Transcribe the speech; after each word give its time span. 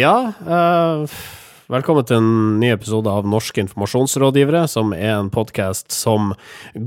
Ja, 0.00 0.32
uh, 0.48 1.04
velkommen 1.68 2.06
til 2.08 2.16
en 2.20 2.60
ny 2.60 2.68
episode 2.72 3.10
av 3.12 3.26
Norske 3.28 3.60
informasjonsrådgivere, 3.60 4.62
som 4.70 4.94
er 4.96 5.18
en 5.18 5.30
podkast 5.34 5.92
som 5.92 6.32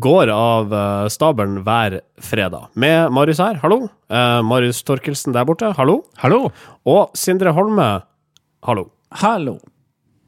går 0.02 0.32
av 0.34 0.74
uh, 0.74 1.06
stabelen 1.14 1.60
hver 1.68 2.00
fredag. 2.24 2.72
Med 2.80 3.12
Marius 3.14 3.40
her, 3.44 3.56
hallo. 3.62 3.90
Uh, 4.10 4.42
Marius 4.48 4.82
Torkelsen 4.88 5.34
der 5.36 5.46
borte, 5.46 5.74
hallo. 5.78 6.02
Hallo! 6.24 6.50
Og 6.90 7.12
Sindre 7.18 7.52
Holme, 7.54 8.02
hallo. 8.66 8.86
Hallo. 9.22 9.60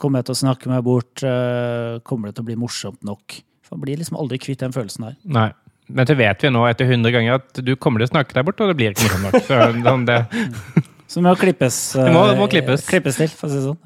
Kommer 0.00 0.22
jeg 0.22 0.30
til 0.30 0.34
å 0.36 0.40
snakke 0.46 0.70
meg 0.72 0.82
bort? 0.86 1.22
Eh, 1.22 1.98
Kommer 2.08 2.30
det 2.30 2.36
til 2.38 2.44
å 2.46 2.48
bli 2.48 2.56
morsomt 2.56 3.02
nok? 3.04 3.36
For 3.62 3.76
Man 3.76 3.84
blir 3.84 4.00
liksom 4.00 4.16
aldri 4.16 4.38
kvitt 4.40 4.62
den 4.64 4.72
følelsen 4.72 5.04
der. 5.10 5.16
Nei. 5.24 5.50
Men 5.92 6.06
det 6.08 6.16
vet 6.16 6.40
vi 6.40 6.48
nå 6.54 6.62
etter 6.70 6.88
100 6.88 7.12
ganger 7.12 7.34
at 7.36 7.60
du 7.66 7.74
kommer 7.76 8.00
til 8.00 8.08
å 8.08 8.12
snakke 8.14 8.32
deg 8.38 8.46
bort, 8.48 8.60
og 8.64 8.70
det 8.72 8.76
blir 8.80 8.94
ikke 8.94 9.10
morsomt 9.12 9.26
nok. 9.28 9.44
Så, 9.44 9.58
sånn 9.84 10.06
det, 10.08 10.18
Så 11.12 11.20
det 11.20 11.24
må 11.26 11.34
klippes. 11.36 11.78
eh, 11.98 12.06
Det 12.08 12.12
må- 12.14 12.36
må 12.38 12.48
klippes. 12.48 12.86
klippes 12.88 13.16
til, 13.20 13.28
for 13.28 13.48
å 13.48 13.50
si 13.52 13.58
det 13.60 13.66
sånn. 13.66 13.80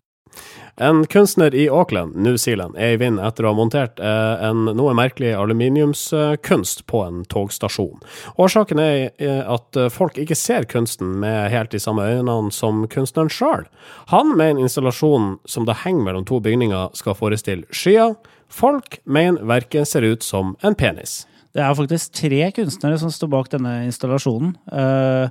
En 0.76 1.06
kunstner 1.06 1.54
i 1.54 1.68
Auckland, 1.68 2.16
New 2.16 2.36
Zealand, 2.36 2.76
er 2.76 2.92
i 2.92 2.98
vind 3.00 3.20
etter 3.24 3.46
å 3.46 3.54
ha 3.54 3.56
montert 3.56 4.00
eh, 4.00 4.44
en 4.44 4.66
noe 4.76 4.92
merkelig 4.96 5.30
aluminiumskunst 5.32 6.84
på 6.90 7.00
en 7.06 7.22
togstasjon. 7.32 8.02
Årsaken 8.36 8.82
er 8.82 8.98
eh, 9.16 9.40
at 9.40 9.78
folk 9.94 10.20
ikke 10.20 10.36
ser 10.36 10.68
kunsten 10.68 11.16
med 11.22 11.48
helt 11.54 11.72
de 11.72 11.80
samme 11.80 12.04
øynene 12.04 12.52
som 12.52 12.84
kunstneren 12.92 13.32
sjøl. 13.32 13.64
Han 14.12 14.36
mener 14.36 14.66
installasjonen 14.66 15.38
som 15.48 15.64
det 15.64 15.80
henger 15.86 16.10
mellom 16.10 16.28
to 16.28 16.42
bygninger, 16.44 16.92
skal 16.92 17.16
forestille 17.16 17.64
skyer. 17.72 18.12
Folk 18.52 19.00
mener 19.08 19.48
verket 19.48 19.88
ser 19.88 20.04
ut 20.04 20.22
som 20.22 20.58
en 20.60 20.76
penis. 20.76 21.22
Det 21.56 21.64
er 21.64 21.72
faktisk 21.72 22.12
tre 22.20 22.50
kunstnere 22.52 22.98
som 23.00 23.08
står 23.08 23.32
bak 23.32 23.48
denne 23.54 23.78
installasjonen. 23.88 24.58
eh, 24.68 25.30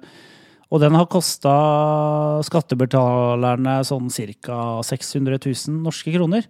Og 0.73 0.81
den 0.81 0.97
har 0.97 1.07
kosta 1.11 1.53
skattebetalerne 2.47 3.77
sånn 3.85 4.09
ca. 4.41 4.81
600 4.85 5.39
000 5.45 5.83
norske 5.85 6.13
kroner. 6.15 6.47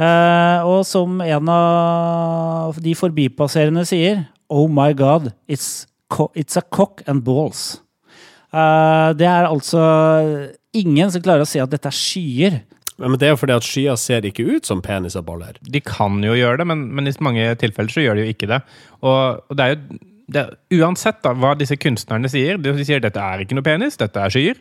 Eh, 0.00 0.58
og 0.64 0.84
som 0.88 1.18
en 1.20 1.50
av 1.52 2.78
de 2.80 2.94
forbipasserende 2.96 3.84
sier 3.88 4.24
Oh 4.50 4.66
my 4.70 4.94
god, 4.96 5.32
it's, 5.46 5.86
co 6.10 6.30
it's 6.34 6.56
a 6.58 6.62
cock 6.62 7.02
and 7.10 7.24
balls. 7.26 7.80
Eh, 8.50 9.10
det 9.18 9.28
er 9.28 9.50
altså 9.50 9.82
ingen 10.74 11.10
som 11.12 11.22
klarer 11.22 11.44
å 11.44 11.50
si 11.50 11.60
at 11.62 11.70
dette 11.70 11.90
er 11.90 11.96
skyer. 11.96 12.60
Men 13.00 13.16
det 13.16 13.28
er 13.28 13.34
jo 13.34 13.40
fordi 13.40 13.56
at 13.56 13.66
skyer 13.66 13.98
ser 14.00 14.26
ikke 14.28 14.46
ut 14.46 14.68
som 14.68 14.82
penis 14.84 15.16
og 15.16 15.26
baller. 15.28 15.56
de 15.60 15.80
kan 15.80 16.18
jo 16.24 16.36
gjøre 16.36 16.60
det, 16.60 16.66
men, 16.68 16.88
men 16.94 17.08
i 17.08 17.14
mange 17.24 17.46
tilfeller 17.60 17.92
så 17.92 18.04
gjør 18.04 18.18
de 18.18 18.26
jo 18.26 18.34
ikke 18.34 18.50
det. 18.50 18.60
Og, 19.00 19.40
og 19.48 19.56
det 19.56 19.66
er 19.66 19.76
jo 19.76 20.00
det, 20.30 20.46
Uansett 20.78 21.20
da, 21.24 21.34
hva 21.36 21.54
disse 21.58 21.76
kunstnerne 21.80 22.30
sier, 22.30 22.60
de 22.60 22.72
sier 22.84 23.02
dette 23.02 23.20
er 23.20 23.42
ikke 23.42 23.56
noe 23.58 23.66
penis, 23.66 23.98
dette 24.00 24.20
er 24.22 24.32
skyer, 24.32 24.60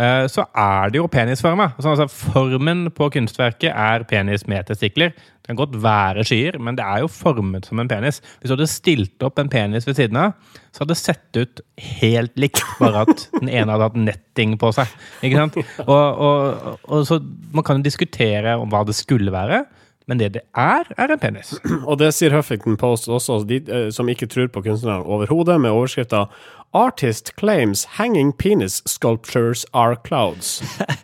uh, 0.00 0.26
så 0.30 0.44
er 0.52 0.92
det 0.92 1.00
jo 1.00 1.08
penisforma. 1.12 1.70
Så, 1.78 1.94
altså, 1.94 2.06
formen 2.32 2.86
på 2.94 3.08
kunstverket 3.14 3.72
er 3.72 4.04
penis 4.08 4.46
med 4.50 4.68
testikler. 4.68 5.14
Det 5.16 5.52
kan 5.52 5.60
godt 5.60 5.78
være 5.82 6.24
skyer, 6.26 6.58
men 6.62 6.78
det 6.78 6.84
er 6.84 7.04
jo 7.04 7.10
formet 7.12 7.68
som 7.68 7.80
en 7.80 7.90
penis. 7.90 8.20
Hvis 8.40 8.50
du 8.50 8.56
hadde 8.56 8.68
stilt 8.70 9.26
opp 9.26 9.40
en 9.40 9.50
penis 9.52 9.86
ved 9.88 9.98
siden 9.98 10.20
av, 10.20 10.36
så 10.74 10.82
hadde 10.82 10.92
det 10.92 11.00
sett 11.00 11.40
ut 11.40 11.64
helt 12.02 12.36
likt, 12.40 12.62
bare 12.82 13.06
at 13.06 13.26
den 13.38 13.48
ene 13.48 13.72
hadde 13.72 13.88
hatt 13.88 14.00
netting 14.00 14.56
på 14.60 14.72
seg. 14.76 14.90
Ikke 15.24 15.44
sant? 15.44 15.60
Og, 15.86 16.22
og, 16.28 16.80
og 16.84 17.06
så 17.08 17.20
Man 17.54 17.64
kan 17.64 17.78
jo 17.78 17.86
diskutere 17.86 18.56
om 18.60 18.68
hva 18.72 18.82
det 18.84 18.96
skulle 18.98 19.32
være, 19.32 19.64
men 20.06 20.18
det 20.20 20.32
det 20.36 20.42
er, 20.54 20.86
er 20.96 21.12
en 21.12 21.18
penis. 21.18 21.54
Og 21.88 21.98
det 21.98 22.12
sier 22.14 22.34
Huffington 22.34 22.76
Post 22.78 23.08
også, 23.08 23.40
de 23.48 23.60
eh, 23.66 23.88
som 23.94 24.08
ikke 24.08 24.28
tror 24.30 24.48
på 24.54 24.62
kunstnerne 24.62 25.02
overhodet, 25.02 25.60
med 25.60 25.70
overskrifta 25.74 26.26
'Artist 26.74 27.32
claims 27.38 27.84
hanging 27.96 28.32
penis 28.36 28.82
sculptures 28.86 29.64
are 29.72 29.96
clouds'. 30.06 30.62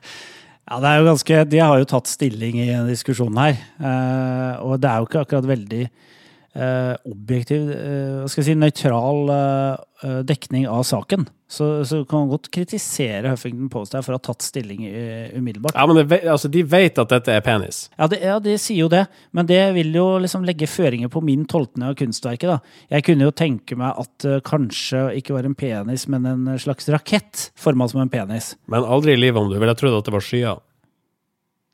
Ja, 0.70 0.78
det 0.80 0.88
er 0.88 0.98
jo 1.02 1.04
ganske, 1.04 1.38
De 1.50 1.58
har 1.58 1.78
jo 1.78 1.84
tatt 1.84 2.08
stilling 2.08 2.56
i 2.62 2.68
diskusjonen 2.88 3.36
her. 3.36 3.56
eh, 3.82 4.62
og 4.62 4.80
det 4.80 4.88
er 4.88 5.00
jo 5.02 5.08
ikke 5.08 5.20
akkurat 5.26 5.48
veldig 5.50 5.82
objektiv, 6.52 7.70
eh, 7.72 8.18
hva 8.20 8.28
skal 8.28 8.42
jeg 8.42 8.50
si, 8.50 8.56
nøytral 8.60 9.30
eh, 9.32 10.18
dekning 10.28 10.66
av 10.68 10.82
saken. 10.84 11.24
Så, 11.48 11.68
så 11.88 12.02
kan 12.08 12.22
man 12.22 12.32
godt 12.32 12.50
kritisere 12.52 13.30
Huffington 13.32 13.70
Post 13.72 13.96
her 13.96 14.04
for 14.04 14.12
å 14.12 14.18
ha 14.18 14.24
tatt 14.24 14.44
stilling 14.44 14.84
eh, 14.88 15.32
umiddelbart. 15.36 15.76
Ja, 15.76 15.86
men 15.88 16.00
det, 16.00 16.18
altså, 16.28 16.50
de 16.52 16.64
vet 16.68 17.00
at 17.00 17.12
dette 17.12 17.32
er 17.32 17.44
penis. 17.44 17.86
Ja 17.96 18.08
det, 18.12 18.20
ja, 18.24 18.36
de 18.44 18.58
sier 18.60 18.82
jo 18.84 18.91
det, 18.92 19.06
men 19.36 19.48
det 19.48 19.62
vil 19.78 19.96
jo 19.96 20.06
liksom 20.20 20.44
legge 20.48 20.68
føringer 20.68 21.12
på 21.12 21.24
min 21.24 21.48
tolkning 21.48 21.88
av 21.88 21.96
kunstverket. 22.00 22.52
da. 22.52 22.84
Jeg 22.98 23.08
kunne 23.08 23.28
jo 23.28 23.36
tenke 23.36 23.80
meg 23.80 24.04
at 24.04 24.12
det 24.24 24.38
kanskje 24.48 25.06
ikke 25.22 25.38
var 25.38 25.48
en 25.48 25.56
penis, 25.56 26.04
men 26.12 26.28
en 26.28 26.52
slags 26.60 26.88
rakett 26.92 27.48
forma 27.56 27.88
som 27.88 28.04
en 28.04 28.12
penis. 28.12 28.54
Men 28.68 28.84
aldri 28.84 29.16
i 29.16 29.20
livet 29.20 29.41
om 29.41 29.48
du 29.52 29.56
ville 29.56 29.76
trodd 29.76 30.02
at 30.02 30.08
det 30.08 30.16
var 30.16 30.28
skyer. 30.28 30.64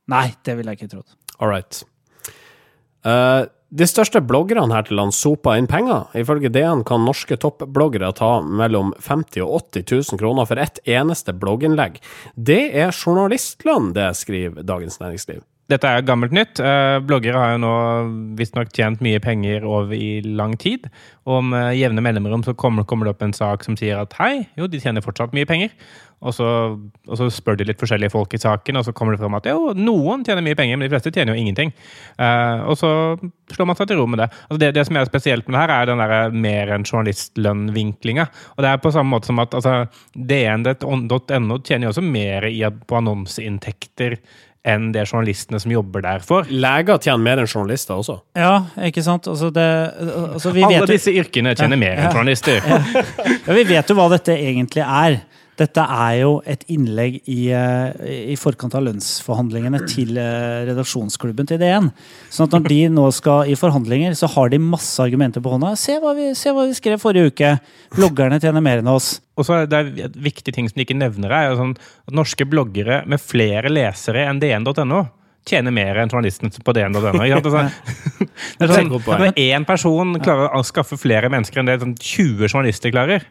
Nei, 0.09 0.27
det 0.47 0.55
ville 0.57 0.73
jeg 0.73 0.85
ikke 0.85 0.95
trodd. 0.95 1.15
All 1.39 1.51
right. 1.51 1.83
Eh, 3.07 3.47
de 3.69 3.85
største 3.85 4.23
bloggerne 4.25 4.73
her 4.73 4.87
til 4.89 4.97
lands 4.97 5.19
soper 5.21 5.59
inn 5.61 5.69
penger. 5.69 6.07
Ifølge 6.17 6.49
DN 6.53 6.85
kan 6.89 7.05
norske 7.05 7.37
toppbloggere 7.37 8.15
ta 8.17 8.39
mellom 8.41 8.95
50 9.05 9.45
og 9.45 9.69
80 9.75 10.13
000 10.15 10.23
kroner 10.23 10.49
for 10.49 10.61
ett 10.63 10.81
eneste 10.89 11.35
blogginnlegg. 11.37 12.01
Det 12.35 12.63
er 12.73 12.97
journalistlønn, 12.97 13.93
det 13.97 14.09
skriver 14.17 14.65
Dagens 14.65 15.01
Næringsliv. 15.03 15.45
Dette 15.69 15.85
er 15.85 16.05
gammelt 16.09 16.33
nytt. 16.33 16.63
Eh, 16.65 16.97
bloggere 17.05 17.37
har 17.37 17.51
jo 17.53 17.61
nå 17.61 17.73
visstnok 18.39 18.71
tjent 18.73 19.03
mye 19.05 19.21
penger 19.21 19.67
over 19.69 19.93
i 19.93 20.23
lang 20.25 20.55
tid. 20.57 20.87
Og 21.29 21.43
med 21.45 21.77
jevne 21.77 22.01
mellomrom 22.05 22.45
så 22.47 22.55
kommer, 22.57 22.87
kommer 22.89 23.05
det 23.05 23.13
opp 23.13 23.25
en 23.27 23.37
sak 23.37 23.67
som 23.67 23.77
sier 23.77 24.01
at 24.01 24.17
hei, 24.17 24.47
jo, 24.57 24.65
de 24.71 24.81
tjener 24.81 25.05
fortsatt 25.05 25.37
mye 25.37 25.49
penger. 25.49 25.75
Og 26.19 26.35
så, 26.35 26.47
og 26.75 27.19
så 27.21 27.29
spør 27.31 27.61
de 27.61 27.67
litt 27.69 27.79
forskjellige 27.79 28.11
folk 28.11 28.33
i 28.35 28.41
saken, 28.43 28.81
og 28.81 28.87
så 28.89 28.95
kommer 28.97 29.15
det 29.15 29.21
fram 29.21 29.37
at 29.39 29.45
jo, 29.47 29.75
noen 29.79 30.25
tjener 30.27 30.43
mye 30.43 30.57
penger, 30.59 30.79
men 30.79 30.89
de 30.89 30.91
fleste 30.91 31.13
tjener 31.15 31.37
jo 31.37 31.45
ingenting. 31.45 31.71
Eh, 32.17 32.65
og 32.65 32.75
så 32.81 32.91
slår 33.53 33.69
man 33.71 33.79
seg 33.79 33.93
til 33.93 34.01
ro 34.01 34.09
med 34.11 34.25
det. 34.25 34.31
Altså 34.49 34.63
det. 34.65 34.73
Det 34.79 34.89
som 34.89 34.99
er 34.99 35.13
spesielt 35.13 35.47
med 35.47 35.59
det 35.59 35.63
her, 35.67 35.75
er 35.77 35.93
den 35.93 36.03
der 36.03 36.41
mer 36.49 36.75
enn 36.75 36.89
journalistlønnvinklinga. 36.89 38.27
Og 38.57 38.65
det 38.65 38.73
er 38.73 38.83
på 38.83 38.97
samme 38.97 39.15
måte 39.15 39.31
som 39.31 39.45
at 39.45 39.55
altså, 39.61 39.85
dn.no 40.17 41.61
tjener 41.61 41.87
jo 41.91 41.93
også 41.93 42.09
mer 42.09 42.49
på 42.89 42.99
annonseinntekter 42.99 44.19
enn 44.69 44.91
det 44.95 45.07
journalistene 45.09 45.61
som 45.63 45.73
jobber 45.73 46.05
der 46.05 46.25
får. 46.25 46.51
Leger 46.53 47.01
tjener 47.03 47.25
mer 47.25 47.43
enn 47.43 47.49
journalister 47.49 47.99
også. 47.99 48.19
Ja, 48.39 48.53
ikke 48.89 49.05
sant? 49.07 49.29
Altså 49.31 49.51
det, 49.55 49.67
altså 50.35 50.53
vi 50.55 50.67
Alle 50.67 50.83
vet 50.85 50.95
disse 50.97 51.15
yrkene 51.15 51.55
tjener 51.59 51.81
mer 51.81 51.99
enn 52.03 52.13
journalister. 52.13 52.61
Ja, 52.65 53.57
vi 53.57 53.65
vet 53.69 53.89
jo 53.91 53.97
hva 53.99 54.09
dette 54.13 54.37
egentlig 54.37 54.85
er. 54.85 55.21
Dette 55.59 55.83
er 55.83 56.21
jo 56.21 56.37
et 56.47 56.63
innlegg 56.71 57.17
i, 57.27 57.51
eh, 57.51 58.11
i 58.31 58.37
forkant 58.39 58.77
av 58.79 58.85
lønnsforhandlingene 58.87 59.81
til 59.91 60.15
eh, 60.21 60.69
redaksjonsklubben 60.69 61.49
til 61.51 61.59
DN. 61.59 61.91
Sånn 62.31 62.47
at 62.47 62.55
når 62.55 62.69
de 62.71 62.79
nå 62.95 63.09
skal 63.17 63.51
i 63.51 63.59
forhandlinger, 63.59 64.15
så 64.19 64.31
har 64.37 64.53
de 64.53 64.63
masse 64.63 65.03
argumenter 65.03 65.43
på 65.43 65.57
hånda. 65.57 65.75
Se 65.81 65.99
hva 66.03 66.15
vi, 66.15 66.31
se 66.39 66.55
hva 66.55 66.69
vi 66.69 66.79
skrev 66.79 67.03
forrige 67.03 67.33
uke. 67.33 67.53
Bloggerne 67.97 68.39
tjener 68.43 68.63
mer 68.63 68.85
enn 68.85 68.93
oss. 68.93 69.17
Og 69.39 69.47
så 69.49 69.61
er 69.61 69.71
det 69.71 69.83
et 70.07 70.19
viktig 70.31 70.55
ting 70.55 70.71
som 70.71 70.79
de 70.79 70.87
ikke 70.87 70.99
nevner, 70.99 71.35
er 71.35 71.59
sånn 71.59 71.75
at 71.79 72.15
norske 72.15 72.47
bloggere 72.47 73.03
med 73.11 73.23
flere 73.23 73.71
lesere 73.73 74.29
enn 74.31 74.43
dn.no 74.43 75.05
tjener 75.49 75.73
mer 75.75 75.99
enn 76.03 76.11
journalisten 76.13 76.53
på 76.53 76.75
dn.no. 76.77 77.13
Altså, 77.25 77.69
sånn, 78.75 79.31
én 79.33 79.67
person 79.69 80.19
klarer 80.23 80.55
å 80.59 80.65
skaffe 80.67 80.99
flere 81.01 81.31
mennesker 81.33 81.63
enn 81.63 81.71
det 81.71 81.79
sånn 81.83 81.95
20 81.97 82.51
journalister 82.51 82.93
klarer, 82.95 83.25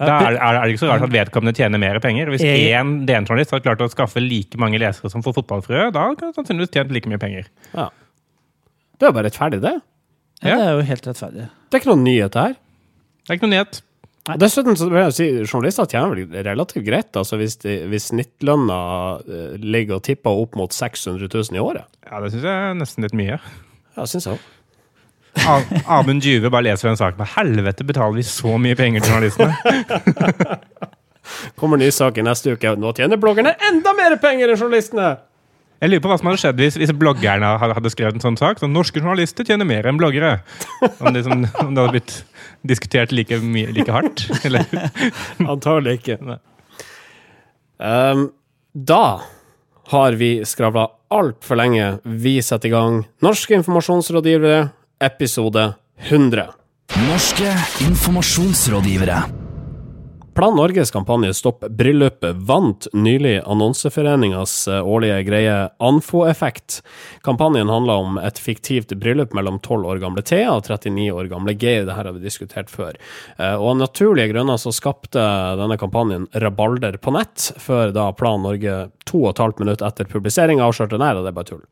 da 0.00 0.14
er, 0.30 0.36
er 0.40 0.58
det 0.64 0.72
ikke 0.74 0.82
så 0.84 0.88
rart 0.90 1.04
at 1.04 1.12
vedkommende 1.12 1.52
tjener 1.58 1.80
mer 1.82 1.98
penger. 2.00 2.30
Hvis 2.32 2.44
én 2.46 2.94
DN-journalist 3.08 3.52
har 3.52 3.60
klart 3.64 3.82
å 3.84 3.90
skaffe 3.92 4.22
like 4.24 4.56
mange 4.60 4.80
lesere 4.80 5.10
som 5.12 5.24
får 5.26 5.36
fotballfrø, 5.42 5.90
da 5.92 6.06
kan 6.16 6.30
han 6.30 6.36
sannsynligvis 6.38 6.72
tjent 6.72 6.94
like 6.96 7.10
mye 7.10 7.20
penger. 7.20 7.50
Ja. 7.74 7.90
Det 8.96 9.06
er 9.06 9.12
jo 9.12 9.16
bare 9.18 9.28
rettferdig, 9.28 9.60
det. 9.64 9.76
Ja, 10.40 10.48
Ja. 10.48 10.56
Det 10.56 10.66
er 10.66 10.74
jo 10.78 10.84
helt 10.88 11.06
rettferdig. 11.10 11.46
Det 11.68 11.76
er 11.76 11.82
ikke 11.82 11.90
noen 11.92 12.04
nyhet, 12.06 12.32
det 12.32 12.44
her. 12.46 12.54
Det 13.20 13.32
er 13.32 13.36
ikke 13.38 13.44
noen 13.48 13.56
nyhet. 13.58 13.80
Nei. 14.28 14.36
Dessuten 14.40 14.76
så 14.76 14.86
vil 14.92 15.00
jeg 15.00 15.14
si 15.16 15.26
journalister 15.48 15.88
tjener 15.90 16.12
vel 16.14 16.44
relativt 16.46 16.84
greit, 16.86 17.10
altså 17.16 17.38
hvis, 17.40 17.56
de, 17.64 17.74
hvis 17.90 18.10
snittlønna 18.12 18.76
eh, 19.24 19.54
ligger 19.60 19.96
og 19.98 20.04
tipper 20.06 20.40
opp 20.44 20.56
mot 20.60 20.72
600 20.76 21.28
000 21.28 21.56
i 21.56 21.62
året. 21.64 21.88
Ja, 22.08 22.20
det 22.24 22.32
syns 22.34 22.44
jeg 22.48 22.52
er 22.70 22.76
nesten 22.78 23.04
litt 23.06 23.16
mye. 23.16 23.38
Ja, 23.96 24.04
syns 24.08 24.28
jeg 24.28 24.36
òg. 24.36 24.48
Amund 25.86 26.24
Juve 26.26 26.50
bare 26.50 26.66
leser 26.66 26.90
en 26.90 26.98
sak 26.98 27.14
Hva 27.18 27.26
helvete 27.36 27.84
betaler 27.86 28.18
vi 28.18 28.24
så 28.26 28.56
mye 28.60 28.76
penger 28.78 29.04
til 29.04 29.14
journalistene. 29.14 30.58
Kommer 31.60 31.78
ny 31.78 31.90
sak 31.94 32.18
i 32.18 32.24
neste 32.26 32.56
uke. 32.56 32.74
Nå 32.76 32.92
tjener 32.98 33.20
bloggerne 33.20 33.54
enda 33.70 33.94
mer 33.96 34.16
penger 34.22 34.50
enn 34.50 34.58
journalistene! 34.58 35.12
Jeg 35.80 35.88
lurer 35.94 36.02
på 36.04 36.10
hva 36.10 36.16
som 36.20 36.28
hadde 36.28 36.40
skjedd 36.42 36.58
hvis, 36.60 36.74
hvis 36.76 36.90
bloggerne 36.92 37.54
hadde, 37.56 37.76
hadde 37.78 37.92
skrevet 37.92 38.18
en 38.18 38.24
sånn 38.24 38.36
sak. 38.36 38.58
Så 38.60 38.68
norske 38.68 39.00
journalister 39.00 39.46
tjener 39.48 39.68
mer 39.68 39.86
enn 39.88 40.00
bloggere. 40.00 40.34
Om 41.00 41.14
det, 41.14 41.22
som, 41.24 41.46
om 41.62 41.70
det 41.72 41.84
hadde 41.86 41.94
blitt 41.94 42.16
diskutert 42.68 43.14
like, 43.16 43.38
mye, 43.40 43.70
like 43.72 43.94
hardt. 43.94 44.26
Eller? 44.44 44.66
Antagelig 45.54 46.02
ikke. 46.02 46.18
Um, 47.80 48.26
da 48.76 49.04
har 49.94 50.18
vi 50.20 50.34
skravla 50.44 50.90
altfor 51.10 51.58
lenge. 51.62 51.86
Vi 52.04 52.36
setter 52.44 52.68
i 52.68 52.74
gang 52.74 53.00
Norske 53.24 53.56
informasjonsrådgivere, 53.56 54.68
episode 55.00 55.72
100. 55.98 56.46
Norske 57.08 57.52
informasjonsrådgivere. 57.88 59.22
Plan 60.34 60.54
Norges 60.56 60.90
kampanje 60.90 61.34
Stopp 61.34 61.64
bryllupet 61.68 62.36
vant 62.36 62.86
nylig 62.92 63.40
Annonseforeningas 63.46 64.68
eh, 64.68 64.86
årlige 64.86 65.22
greie 65.26 65.56
Anfo-effekt. 65.78 66.82
Kampanjen 67.26 67.68
handla 67.68 67.96
om 68.00 68.18
et 68.20 68.38
fiktivt 68.38 68.94
bryllup 69.00 69.34
mellom 69.36 69.58
12 69.58 69.88
år 69.90 70.00
gamle 70.04 70.22
Thea 70.22 70.52
og 70.54 70.68
39 70.68 71.08
år 71.12 71.28
gamle 71.32 71.56
Geir. 71.56 71.82
Dette 71.82 71.96
har 71.98 72.12
vi 72.14 72.22
diskutert 72.22 72.70
før. 72.70 72.94
Eh, 73.38 73.56
Og 73.56 73.72
av 73.72 73.80
naturlige 73.82 74.30
grunner 74.32 74.60
så 74.60 74.72
skapte 74.72 75.24
denne 75.60 75.76
kampanjen 75.80 76.28
rabalder 76.32 77.00
på 77.02 77.12
nett, 77.16 77.50
før 77.58 77.92
da 77.96 78.10
Plan 78.12 78.40
Norge 78.46 78.86
to 79.10 79.24
og 79.24 79.32
et 79.34 79.44
halvt 79.44 79.64
minutt 79.64 79.82
etter 79.82 80.08
publisering 80.08 80.62
avslørte 80.62 81.00
nei, 81.00 81.12
det 81.18 81.26
er 81.26 81.36
bare 81.40 81.52
tull. 81.52 81.66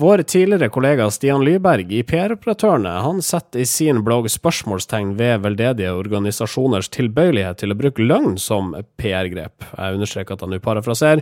Vår 0.00 0.22
tidligere 0.22 0.68
kollega 0.68 1.10
Stian 1.10 1.42
Lyberg 1.44 1.90
i 1.92 2.04
PR-operatørene 2.06 2.90
han 3.02 3.18
setter 3.18 3.64
i 3.64 3.66
sin 3.66 4.04
blogg 4.06 4.28
spørsmålstegn 4.30 5.16
ved 5.18 5.42
veldedige 5.42 5.90
organisasjoners 5.90 6.86
tilbøyelighet 6.94 7.58
til 7.58 7.74
å 7.74 7.78
bruke 7.80 8.06
løgn 8.06 8.36
som 8.38 8.76
PR-grep. 9.02 9.66
Jeg 9.72 9.96
understreker 9.98 10.38
at 10.38 10.44
han 10.46 10.54
nå 10.54 10.60
parafraserer. 10.62 11.18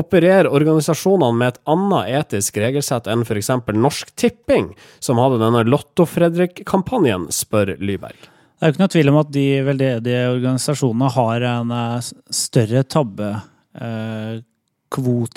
Opererer 0.00 0.48
organisasjonene 0.48 1.36
med 1.36 1.48
et 1.52 1.60
annet 1.74 2.08
etisk 2.22 2.56
regelsett 2.64 3.04
enn 3.12 3.20
f.eks. 3.28 3.52
Norsk 3.76 4.08
Tipping, 4.16 4.72
som 4.96 5.20
hadde 5.20 5.42
denne 5.44 5.68
Lotto-Fredrik-kampanjen, 5.68 7.28
spør 7.36 7.76
Lyberg. 7.76 8.16
Det 8.16 8.64
er 8.64 8.68
jo 8.70 8.72
ikke 8.78 8.84
noe 8.86 8.94
tvil 8.96 9.12
om 9.12 9.20
at 9.20 9.30
de 9.36 9.48
veldedige 9.68 10.32
organisasjonene 10.32 11.08
har 11.20 11.38
en 11.52 11.68
eh, 11.84 12.00
større 12.32 12.80
tabbekvote, 12.96 13.44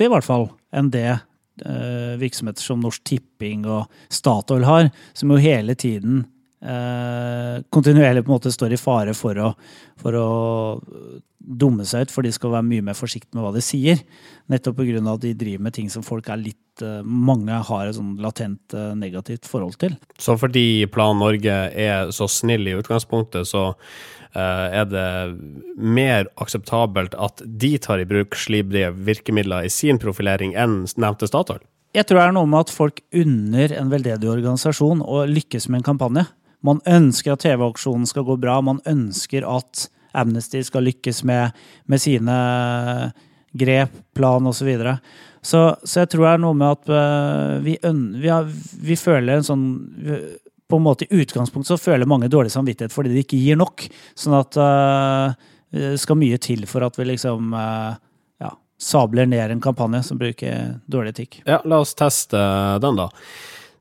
i 0.07 0.11
hvert 0.15 0.31
fall, 0.31 0.47
enn 0.71 0.95
det 0.95 1.09
eh, 1.17 1.25
virksomheter 2.19 2.63
som 2.63 2.83
Norsk 2.83 3.03
Tipping 3.07 3.65
og 3.69 3.87
Statoil 4.13 4.67
har, 4.67 4.91
som 5.17 5.33
jo 5.33 5.39
hele 5.41 5.75
tiden 5.79 6.23
eh, 6.61 7.63
kontinuerlig 7.69 8.23
på 8.25 8.31
en 8.31 8.37
måte 8.37 8.53
står 8.53 8.75
i 8.75 8.79
fare 8.79 9.15
for 9.17 9.39
å, 9.39 9.49
for 9.99 10.17
å 10.19 10.29
dumme 11.39 11.85
seg 11.87 12.07
ut, 12.07 12.13
for 12.13 12.25
de 12.25 12.31
skal 12.35 12.53
være 12.53 12.67
mye 12.67 12.85
mer 12.89 12.97
forsiktige 12.97 13.37
med 13.37 13.45
hva 13.45 13.53
de 13.55 13.63
sier. 13.63 14.01
Nettopp 14.51 14.81
pga. 14.81 15.01
at 15.13 15.23
de 15.23 15.33
driver 15.33 15.63
med 15.63 15.73
ting 15.73 15.89
som 15.89 16.05
folk 16.05 16.29
er 16.29 16.41
litt 16.41 16.83
eh, 16.83 17.01
Mange 17.03 17.61
har 17.69 17.87
et 17.87 17.95
sånn 17.95 18.17
latent 18.21 18.75
eh, 18.75 18.93
negativt 18.95 19.47
forhold 19.49 19.79
til. 19.79 19.95
Så 20.19 20.37
fordi 20.39 20.85
Plan 20.91 21.17
Norge 21.19 21.57
er 21.71 22.11
så 22.15 22.27
snill 22.27 22.67
i 22.67 22.77
utgangspunktet, 22.77 23.47
så 23.47 23.71
eh, 23.71 24.18
er 24.37 24.85
det 24.85 25.05
mer 25.75 26.27
akseptabelt 26.37 27.15
at 27.17 27.41
de 27.41 27.71
tar 27.81 28.03
i 28.03 28.07
bruk 28.09 28.37
slibrige 28.37 28.91
virkemidler 28.93 29.65
i 29.65 29.71
sin 29.73 29.97
profilering 30.01 30.53
enn 30.53 30.83
nevnte 31.01 31.29
Statoil? 31.29 31.63
Jeg 31.97 32.05
tror 32.05 32.19
det 32.19 32.25
er 32.27 32.35
noe 32.37 32.49
med 32.49 32.67
at 32.67 32.73
folk 32.73 32.99
unner 33.17 33.71
en 33.73 33.89
veldedig 33.89 34.29
organisasjon 34.29 35.01
å 35.01 35.23
lykkes 35.25 35.65
med 35.71 35.81
en 35.81 35.87
kampanje. 35.87 36.27
Man 36.61 36.83
ønsker 36.85 37.33
at 37.33 37.41
TV-aksjonen 37.45 38.05
skal 38.09 38.27
gå 38.27 38.35
bra, 38.41 38.59
man 38.61 38.83
ønsker 38.89 39.47
at 39.47 39.87
Amnesty 40.17 40.61
skal 40.65 40.85
lykkes 40.85 41.23
med, 41.25 41.57
med 41.89 42.01
sine 42.01 42.35
grep, 43.57 43.95
plan 44.13 44.45
osv. 44.45 44.59
Så, 44.59 44.67
videre. 44.67 44.97
så 45.41 45.63
Så 45.83 46.03
jeg 46.03 46.11
tror 46.13 46.25
det 46.25 46.33
er 46.33 46.43
noe 46.43 46.57
med 46.57 46.77
at 46.77 46.93
eh, 46.93 47.55
vi, 47.65 47.77
vi, 48.21 48.29
har, 48.29 48.45
vi 48.45 48.99
føler 48.99 49.39
en 49.39 49.49
sånn 49.49 49.65
På 50.69 50.77
en 50.77 50.85
måte 50.85 51.05
i 51.05 51.21
utgangspunktet 51.21 51.71
så 51.71 51.79
føler 51.81 52.09
mange 52.09 52.29
dårlig 52.29 52.51
samvittighet 52.53 52.93
fordi 52.93 53.13
de 53.13 53.23
ikke 53.23 53.39
gir 53.41 53.57
nok. 53.57 53.87
Sånn 54.17 54.37
at 54.37 54.57
eh, 54.61 55.47
det 55.73 55.95
skal 56.01 56.19
mye 56.19 56.37
til 56.41 56.65
for 56.69 56.85
at 56.85 56.97
vi 56.99 57.07
liksom 57.09 57.53
eh, 57.57 57.95
ja, 58.45 58.51
sabler 58.81 59.29
ned 59.29 59.55
en 59.55 59.63
kampanje 59.63 60.03
som 60.09 60.19
bruker 60.21 60.75
dårlig 60.85 61.15
etikk. 61.15 61.39
Ja, 61.49 61.61
la 61.65 61.81
oss 61.81 61.95
teste 61.97 62.41
den, 62.83 63.01
da. 63.01 63.09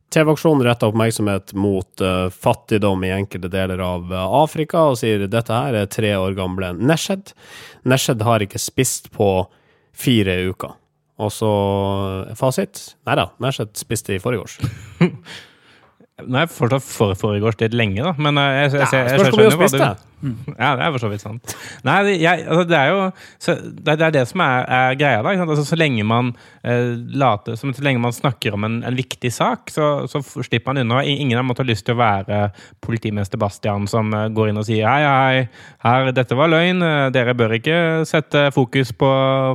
TV-aksjonen 0.09 0.65
retter 0.65 0.89
oppmerksomhet 0.89 1.53
mot 1.53 2.01
uh, 2.01 2.31
fattigdom 2.33 3.03
i 3.05 3.11
enkelte 3.13 3.51
deler 3.53 3.83
av 3.85 4.09
uh, 4.09 4.23
Afrika, 4.41 4.87
og 4.89 4.97
sier 4.97 5.27
dette 5.29 5.53
her 5.53 5.77
er 5.77 5.91
tre 5.93 6.15
år 6.17 6.33
gamle 6.39 6.73
Neshed. 6.81 7.35
Neshed 7.85 8.25
har 8.25 8.45
ikke 8.45 8.61
spist 8.63 9.11
på 9.13 9.29
fire 9.93 10.39
uker. 10.49 10.73
Og 11.19 11.33
så 11.35 11.51
fasit? 12.39 12.81
Nei 13.05 13.19
da, 13.19 13.29
Neshed 13.43 13.77
spiste 13.77 14.17
i 14.17 14.23
forgårs. 14.23 14.57
Nå 16.19 16.35
er 16.41 16.47
jeg 16.49 16.51
fortsatt 16.57 16.83
for 16.83 17.15
foregårs 17.19 17.61
litt 17.63 17.77
lenge, 17.79 18.03
da. 18.03 18.15
Men 18.19 18.41
jeg, 18.43 18.73
jeg, 18.73 18.73
jeg, 18.75 18.93
jeg, 18.93 19.09
jeg, 19.09 19.19
du 19.19 19.37
skjønner 19.39 19.59
hva 19.61 19.69
spiste. 19.71 19.97
Ja, 20.59 20.73
det 20.75 20.83
er 20.83 20.91
for 20.91 20.99
så 21.05 21.09
vidt 21.13 21.23
sant. 21.23 21.53
Nei, 21.87 21.99
jeg, 22.19 22.41
altså, 22.51 22.65
det 22.67 22.75
er 22.75 22.89
jo 22.91 23.03
så, 23.39 23.55
det, 23.87 23.93
er 24.03 24.15
det 24.17 24.25
som 24.27 24.43
er, 24.43 24.65
er 24.67 24.97
greia, 24.99 25.21
da. 25.23 25.35
Altså, 25.45 25.63
så 25.69 25.79
lenge 25.79 26.03
man 26.03 26.33
eh, 26.67 26.97
later 27.23 27.55
som 27.61 27.71
Så 27.77 27.85
lenge 27.87 28.03
man 28.03 28.17
snakker 28.17 28.57
om 28.57 28.67
en, 28.67 28.81
en 28.89 28.99
viktig 28.99 29.31
sak, 29.31 29.71
så, 29.71 30.09
så 30.11 30.19
slipper 30.27 30.73
man 30.73 30.83
unna. 30.83 31.05
Ingen 31.07 31.39
har 31.39 31.47
måttet 31.47 31.69
ha 31.69 31.71
lyst 31.71 31.87
til 31.87 31.95
å 31.95 32.01
være 32.03 32.41
politimester 32.83 33.39
Bastian 33.39 33.87
som 33.87 34.11
eh, 34.11 34.27
går 34.35 34.51
inn 34.51 34.59
og 34.59 34.67
sier 34.67 34.91
hei, 34.91 35.07
hei, 35.07 35.47
her, 35.87 36.11
dette 36.19 36.35
var 36.41 36.51
løgn. 36.51 36.83
eh, 36.83 37.05
Dere 37.15 37.37
bør 37.39 37.55
ikke 37.61 37.79
sette 38.11 38.49
fokus 38.59 38.91
på 38.99 39.13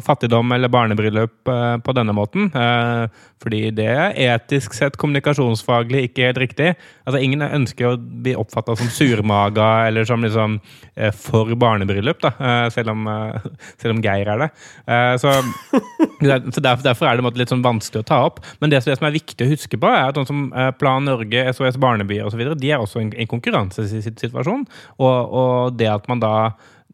fattigdom 0.07 0.55
eller 0.55 0.71
barnebryllup 0.71 1.51
eh, 1.57 1.75
på 1.83 1.97
denne 1.99 2.15
måten. 2.15 2.47
eh, 2.55 3.21
fordi 3.43 3.65
det 3.75 3.89
er 3.91 4.13
etisk 4.37 4.71
sett 4.77 4.95
kommunikasjonsfaglig 4.95 6.05
ikke 6.07 6.29
helt 6.29 6.37
riktig. 6.39 6.52
Altså, 6.61 7.19
Ingen 7.23 7.41
ønsker 7.45 7.87
å 7.89 7.97
bli 7.97 8.35
oppfatta 8.37 8.75
som 8.77 8.89
surmaga 8.93 9.87
eller 9.87 10.05
som 10.05 10.23
liksom 10.23 10.59
eh, 10.95 11.11
for 11.15 11.49
barnebryllup, 11.59 12.21
da. 12.23 12.33
eh, 12.37 12.67
Selv 12.73 12.93
om, 12.93 13.07
eh, 13.07 13.47
selv 13.81 13.95
om 13.95 14.03
Geir 14.03 14.29
er 14.33 14.43
det. 14.43 14.49
Så, 15.21 15.31
så 16.21 16.61
derfor, 16.61 16.83
derfor 16.85 17.07
er 17.09 17.17
det 17.19 17.33
litt 17.39 17.51
sånn 17.51 17.63
vanskelig 17.65 18.03
å 18.03 18.07
ta 18.07 18.19
opp. 18.27 18.41
Men 18.61 18.71
det, 18.71 18.83
det 18.85 18.97
som 18.99 19.07
er 19.07 19.15
viktig 19.15 19.45
å 19.45 19.51
huske 19.51 19.79
på, 19.79 19.89
er 19.89 20.11
at 20.11 20.19
sånn 20.19 20.29
som 20.29 20.43
Plan 20.79 21.05
Norge, 21.07 21.47
SOS 21.55 21.79
Barnebyer 21.81 22.27
osv., 22.27 22.43
de 22.59 22.71
er 22.71 22.83
også 22.83 23.01
en, 23.01 23.13
en 23.17 23.31
konkurransesituasjon. 23.31 24.67
Og, 24.99 25.17
og 25.33 25.79
det 25.79 25.89
at 25.91 26.07
man 26.11 26.23
da 26.23 26.35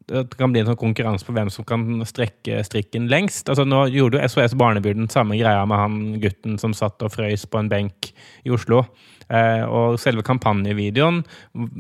det 0.10 0.38
kan 0.40 0.52
bli 0.54 0.64
en 0.64 0.70
sånn 0.72 0.80
konkurranse 0.80 1.26
på 1.28 1.34
hvem 1.36 1.52
som 1.54 1.66
kan 1.68 1.84
strekke 2.08 2.64
strikken 2.66 3.10
lengst. 3.12 3.50
Altså 3.50 3.66
Nå 3.68 3.86
gjorde 3.94 4.20
jo 4.20 4.32
SOS 4.32 4.56
Barnebyrden 4.60 5.10
samme 5.12 5.38
greia 5.40 5.66
med 5.70 5.82
han 5.82 6.00
gutten 6.24 6.58
som 6.62 6.74
satt 6.78 7.02
og 7.06 7.14
frøys 7.14 7.46
på 7.50 7.62
en 7.62 7.70
benk 7.72 8.12
i 8.48 8.54
Oslo. 8.56 8.86
Eh, 9.30 9.64
og 9.70 10.00
selve 10.02 10.24
kampanjevideoen 10.26 11.22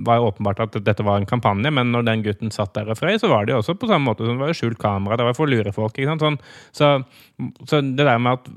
var 0.05 0.19
jo 0.19 0.29
åpenbart 0.29 0.61
at 0.67 0.75
dette 0.85 1.05
var 1.05 1.17
en 1.17 1.29
kampanje, 1.29 1.71
men 1.73 1.89
når 1.95 2.05
den 2.05 2.23
gutten 2.27 2.53
satt 2.53 2.75
der 2.75 2.91
og 2.91 2.99
frøy, 2.99 3.15
så 3.17 3.31
var 3.31 3.47
det 3.47 3.55
jo 3.55 3.63
også 3.63 3.77
på 3.79 3.89
samme 3.89 4.05
måte 4.11 4.27
som 4.27 4.37
det 4.37 4.45
var 4.45 4.57
skjult 4.57 4.81
kamera. 4.81 5.17
Det 5.17 5.25
var 5.25 5.37
for 5.37 5.49
å 5.49 5.53
lure 5.55 5.73
folk. 5.73 5.97
ikke 5.97 6.13
sant? 6.13 6.25
Sånn, 6.25 6.39
så, 6.75 6.91
så 7.65 7.81
det 7.81 8.05
der 8.05 8.21
med 8.21 8.37
at 8.37 8.49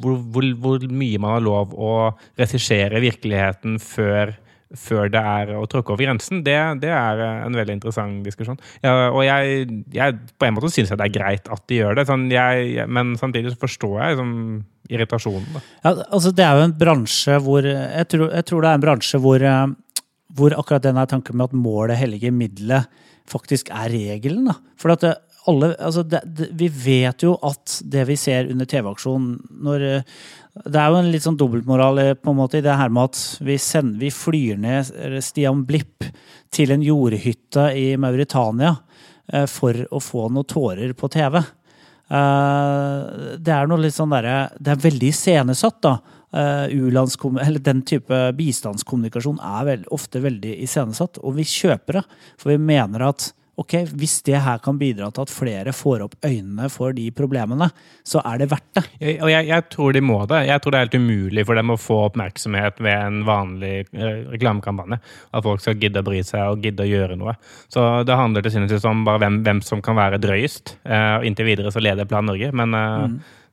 hvor, 0.00 0.16
hvor, 0.32 0.48
hvor 0.64 0.88
mye 0.88 1.20
man 1.20 1.36
har 1.36 1.44
lov 1.44 1.76
å 1.76 1.94
regissere 2.40 3.02
virkeligheten 3.04 3.76
før 3.82 4.36
før 4.76 5.08
det 5.12 5.20
er 5.20 5.52
å 5.56 5.64
tråkke 5.70 5.94
over 5.94 6.04
grensen, 6.04 6.42
det, 6.44 6.56
det 6.82 6.90
er 6.92 7.22
en 7.46 7.56
veldig 7.56 7.78
interessant 7.78 8.26
diskusjon. 8.26 8.58
Ja, 8.84 9.08
og 9.08 9.22
jeg, 9.24 9.64
jeg 9.94 10.18
på 10.36 10.48
en 10.48 10.56
måte 10.56 10.70
syns 10.72 10.92
jeg 10.92 11.00
det 11.00 11.06
er 11.06 11.14
greit 11.14 11.48
at 11.48 11.64
de 11.70 11.80
gjør 11.80 11.96
det, 11.98 12.04
sånn, 12.10 12.26
jeg, 12.32 12.84
men 12.92 13.14
samtidig 13.20 13.54
så 13.54 13.62
forstår 13.62 13.94
jeg 13.96 14.16
liksom, 14.16 14.34
irritasjonen. 14.92 15.48
Da. 15.54 15.62
Ja, 15.84 15.94
altså 16.06 16.32
det 16.36 16.44
er 16.44 16.58
jo 16.58 16.66
en 16.68 16.78
bransje 16.80 17.38
hvor 17.44 17.66
Jeg 17.68 18.08
tror, 18.12 18.28
jeg 18.32 18.48
tror 18.48 18.64
det 18.64 18.70
er 18.70 18.78
en 18.78 18.84
bransje 18.84 19.20
hvor, 19.24 19.44
eh, 19.44 20.02
hvor 20.36 20.56
akkurat 20.56 20.84
den 20.84 21.00
tanken 21.10 21.38
med 21.38 21.48
at 21.48 21.56
målet 21.56 22.00
helliger 22.00 22.34
middelet 22.34 23.00
faktisk 23.28 23.72
er 23.74 23.92
regelen. 23.92 24.48
Da. 24.48 24.56
For 24.80 24.94
at 24.94 25.04
det, 25.04 25.14
alle, 25.48 25.72
altså 25.80 26.04
det, 26.04 26.22
det, 26.36 26.48
vi 26.56 26.68
vet 26.72 27.24
jo 27.24 27.34
at 27.46 27.78
det 27.88 28.04
vi 28.08 28.16
ser 28.20 28.50
under 28.52 28.68
TV-aksjonen 28.68 29.62
når 29.64 29.86
eh, 29.88 30.18
Det 30.64 30.80
er 30.80 30.90
jo 30.90 30.98
en 30.98 31.10
litt 31.12 31.24
sånn 31.24 31.38
dobbeltmoral 31.38 32.00
eh, 32.02 32.14
på 32.18 32.32
en 32.32 32.38
måte 32.40 32.58
i 32.58 32.64
det 32.64 32.74
her 32.78 32.90
med 32.92 33.10
at 33.10 33.20
vi, 33.44 33.58
sender, 33.62 34.00
vi 34.00 34.10
flyr 34.14 34.58
ned 34.60 34.90
eh, 34.96 35.18
Stian 35.24 35.64
Blipp 35.68 36.06
til 36.54 36.72
en 36.74 36.84
jordhytte 36.84 37.68
i 37.78 37.92
Mauritania 38.00 38.74
eh, 39.32 39.46
for 39.50 39.78
å 39.94 40.02
få 40.02 40.28
noen 40.32 40.48
tårer 40.48 40.94
på 40.98 41.10
TV. 41.12 41.40
Det 42.08 43.52
er 43.52 43.66
noe 43.68 43.82
litt 43.82 43.92
sånn 43.92 44.14
derre 44.14 44.46
Det 44.56 44.70
er 44.72 44.78
veldig 44.80 45.10
iscenesatt, 45.10 45.82
da. 45.84 45.90
eller 46.32 47.58
den 47.60 47.82
type 47.84 48.20
bistandskommunikasjon 48.38 49.36
er 49.44 49.84
ofte 49.92 50.22
veldig 50.24 50.54
iscenesatt, 50.64 51.20
og 51.20 51.36
vi 51.36 51.44
kjøper 51.44 51.98
det. 51.98 52.02
For 52.40 52.54
vi 52.54 52.56
mener 52.64 53.04
at 53.10 53.28
ok, 53.58 53.72
hvis 53.98 54.22
det 54.26 54.38
her 54.44 54.58
kan 54.62 54.76
bidra 54.78 55.08
til 55.12 55.24
at 55.26 55.32
flere 55.34 55.72
får 55.74 56.04
opp 56.06 56.14
øynene 56.24 56.68
for 56.70 56.92
de 56.94 57.08
problemene, 57.10 57.66
så 58.06 58.22
er 58.24 58.38
det 58.38 58.48
verdt 58.52 58.68
det. 58.78 58.84
Jeg- 59.00 59.18
Og 59.22 59.30
jeg, 59.32 59.46
jeg 59.48 59.64
tror 59.74 59.92
de 59.92 60.00
må 60.00 60.20
det. 60.30 60.46
Jeg 60.46 60.60
tror 60.62 60.70
det 60.72 60.78
er 60.78 60.86
helt 60.86 60.94
umulig 61.02 61.44
for 61.46 61.54
dem 61.58 61.68
å 61.74 61.76
få 61.78 61.96
oppmerksomhet 62.08 62.78
ved 62.80 62.98
en 63.06 63.24
vanlig 63.26 63.86
eh, 63.92 64.22
reklamekampanje. 64.30 65.00
At 65.34 65.42
folk 65.42 65.60
skal 65.60 65.74
gidde 65.74 66.00
å 66.00 66.06
bry 66.06 66.22
seg 66.22 66.40
og 66.52 66.62
gidde 66.62 66.86
å 66.86 66.88
gjøre 66.88 67.18
noe. 67.18 67.34
Så 67.68 68.04
det 68.06 68.14
handler 68.16 68.42
til 68.46 68.52
syvende 68.54 68.84
om 68.90 69.04
bare 69.04 69.18
hvem, 69.24 69.42
hvem 69.44 69.62
som 69.62 69.82
kan 69.82 69.96
være 69.98 70.20
drøyest. 70.22 70.76
Eh, 70.86 71.16
og 71.18 71.24
inntil 71.26 71.46
videre 71.50 71.70
så 71.74 71.82
leder 71.82 72.06
Plan 72.06 72.24
Norge, 72.26 72.52
men 72.52 72.74
eh, 72.74 73.08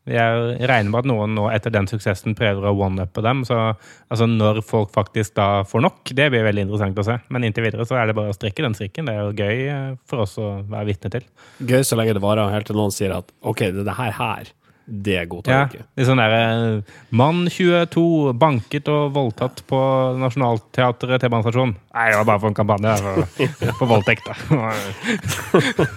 jeg 0.05 0.67
regner 0.69 0.91
med 0.91 1.00
at 1.01 1.07
noen 1.09 1.33
nå 1.33 1.47
etter 1.50 1.74
den 1.74 1.88
suksessen 1.89 2.35
prøver 2.38 2.67
å 2.69 2.75
one-uppe 2.85 3.24
dem. 3.25 3.41
Så 3.47 3.57
altså, 3.57 4.27
når 4.29 4.62
folk 4.65 4.91
faktisk 4.93 5.33
da 5.39 5.63
får 5.65 5.85
nok, 5.88 6.13
det 6.17 6.29
blir 6.33 6.45
veldig 6.45 6.67
interessant 6.67 7.01
å 7.01 7.07
se. 7.07 7.17
Men 7.33 7.47
inntil 7.47 7.65
videre 7.65 7.88
så 7.89 7.97
er 7.97 8.09
det 8.09 8.17
bare 8.17 8.33
å 8.33 8.38
strikke 8.38 8.65
den 8.65 8.77
strikken. 8.77 9.09
Det 9.09 9.15
er 9.15 9.24
jo 9.24 9.33
gøy 9.33 9.63
eh, 9.65 9.95
for 10.09 10.25
oss 10.25 10.38
å 10.41 10.51
være 10.62 10.89
vitne 10.91 11.13
til. 11.15 11.25
Gøy 11.65 11.81
så 11.88 11.97
lenge 11.97 12.13
det 12.17 12.24
varer, 12.25 12.53
helt 12.53 12.69
til 12.69 12.77
noen 12.77 12.93
sier 12.93 13.17
at 13.17 13.33
OK, 13.41 13.65
det 13.65 13.81
er 13.81 13.89
det 13.89 13.97
her 13.97 14.13
her, 14.19 14.53
det 14.86 15.24
godtar 15.32 15.51
Ja, 15.51 15.60
jeg 15.65 15.80
ikke. 15.80 15.86
litt 15.98 16.08
sånn 16.10 16.20
derre 16.22 16.84
Mann 17.15 17.46
22 17.50 18.34
banket 18.38 18.88
og 18.94 19.13
voldtatt 19.15 19.63
på 19.70 19.80
Nationaltheatret 20.22 21.24
T-banestasjon. 21.24 21.72
Nei, 21.96 22.06
det 22.12 22.18
var 22.20 22.27
bare 22.30 22.42
for 22.44 22.51
en 22.51 22.58
kampanje 22.60 22.94
for, 23.01 23.72
for 23.80 23.89
voldtekt, 23.89 24.27
da. 24.27 24.36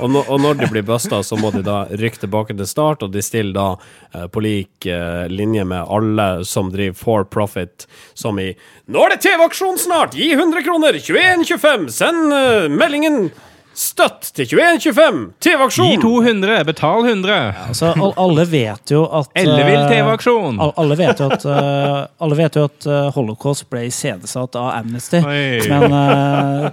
Og, 0.00 0.08
når- 0.10 0.28
og 0.32 0.40
når 0.42 0.58
de 0.60 0.68
blir 0.72 0.84
busta, 0.86 1.20
så 1.24 1.36
må 1.40 1.50
de 1.54 1.62
da 1.66 1.84
rykke 1.90 2.20
tilbake 2.24 2.56
til 2.56 2.68
start, 2.68 3.02
og 3.06 3.12
de 3.14 3.22
stiller 3.24 3.54
da 3.56 3.66
eh, 4.14 4.26
på 4.32 4.42
lik 4.44 4.86
eh, 4.90 5.26
linje 5.32 5.64
med 5.68 5.86
alle 5.88 6.28
som 6.48 6.70
driver 6.72 6.96
for 6.98 7.24
profit, 7.28 7.86
som 8.14 8.38
i 8.42 8.50
Nå 8.86 9.02
er 9.06 9.14
det 9.16 9.22
TV-aksjon 9.26 9.78
snart! 9.82 10.14
Gi 10.16 10.32
100 10.36 10.62
kroner! 10.66 10.98
2125! 11.02 11.88
Send 11.96 12.32
eh, 12.36 12.66
meldingen 12.72 13.28
støtt 13.76 14.30
til 14.36 14.48
2125! 14.48 15.18
Gi 15.36 15.50
TV-aksjon! 15.50 15.90
Gi 15.90 15.98
200, 16.02 16.64
betal 16.68 17.04
100. 17.10 17.36
Altså, 17.68 17.92
alle 18.16 18.46
vet 18.48 18.92
jo 18.94 19.02
at 19.20 19.28
Ellevill 19.36 19.82
eh, 19.82 19.90
TV-aksjon. 19.92 20.60
Alle 20.64 20.96
vet 20.98 21.20
jo 21.20 21.28
at, 21.34 21.44
eh, 21.44 21.98
alle 22.24 22.38
vet 22.40 22.56
jo 22.56 22.64
at 22.70 22.88
eh, 22.88 23.10
holocaust 23.16 23.66
ble 23.72 23.84
iscenesatt 23.90 24.56
av 24.56 24.72
Amnesty. 24.78 25.20
Oi. 25.20 25.60
Men 25.68 25.92
uh, 25.92 26.70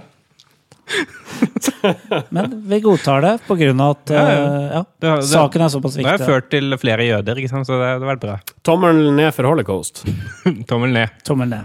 Men 2.28 2.50
vi 2.68 2.80
godtar 2.84 3.22
det 3.24 3.34
på 3.46 3.56
grunn 3.56 3.80
av 3.80 3.94
at 3.94 4.10
Ja, 4.12 4.24
ja, 4.28 4.82
Det 5.00 5.14
det- 5.16 5.28
saken 5.30 5.64
er 5.64 5.72
såpass 5.72 5.96
viktig. 5.96 6.08
Det 6.10 6.20
har 6.20 6.32
ført 6.32 6.50
til 6.52 6.76
flere 6.80 7.06
jøder, 7.08 7.40
ikke 7.40 7.52
sant? 7.52 7.68
så 7.68 7.80
det 7.80 7.92
har 7.94 8.04
vært 8.04 8.24
bra. 8.24 8.38
Tommelen 8.64 9.16
ned 9.16 9.32
for 9.36 9.48
holocaust. 9.48 10.04
Tommel 10.70 10.92
ned. 10.92 11.08
Tommel 11.24 11.52
ned. 11.52 11.64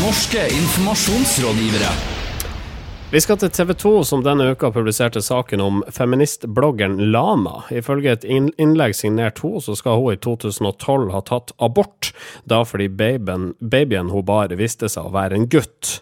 Norske 0.00 0.48
informasjonsrådgivere. 0.48 2.21
Vi 3.12 3.20
skal 3.20 3.36
til 3.36 3.50
TV 3.52 3.74
2, 3.76 3.90
som 4.08 4.22
denne 4.24 4.46
uka 4.54 4.70
publiserte 4.72 5.20
saken 5.20 5.60
om 5.60 5.80
feministbloggeren 5.92 6.94
Lana. 7.12 7.58
Ifølge 7.68 8.14
et 8.14 8.22
inn- 8.24 8.54
innlegg 8.56 8.94
signert 8.96 9.42
henne, 9.42 9.60
så 9.60 9.74
skal 9.76 9.98
hun 10.00 10.14
i 10.14 10.16
2012 10.16 11.10
ha 11.12 11.20
tatt 11.20 11.52
abort, 11.60 12.14
da 12.48 12.62
fordi 12.64 12.86
babyen, 12.88 13.50
babyen 13.60 14.08
hun 14.08 14.24
bar, 14.24 14.54
viste 14.56 14.88
seg 14.88 15.10
å 15.10 15.12
være 15.12 15.36
en 15.36 15.44
gutt. 15.52 15.98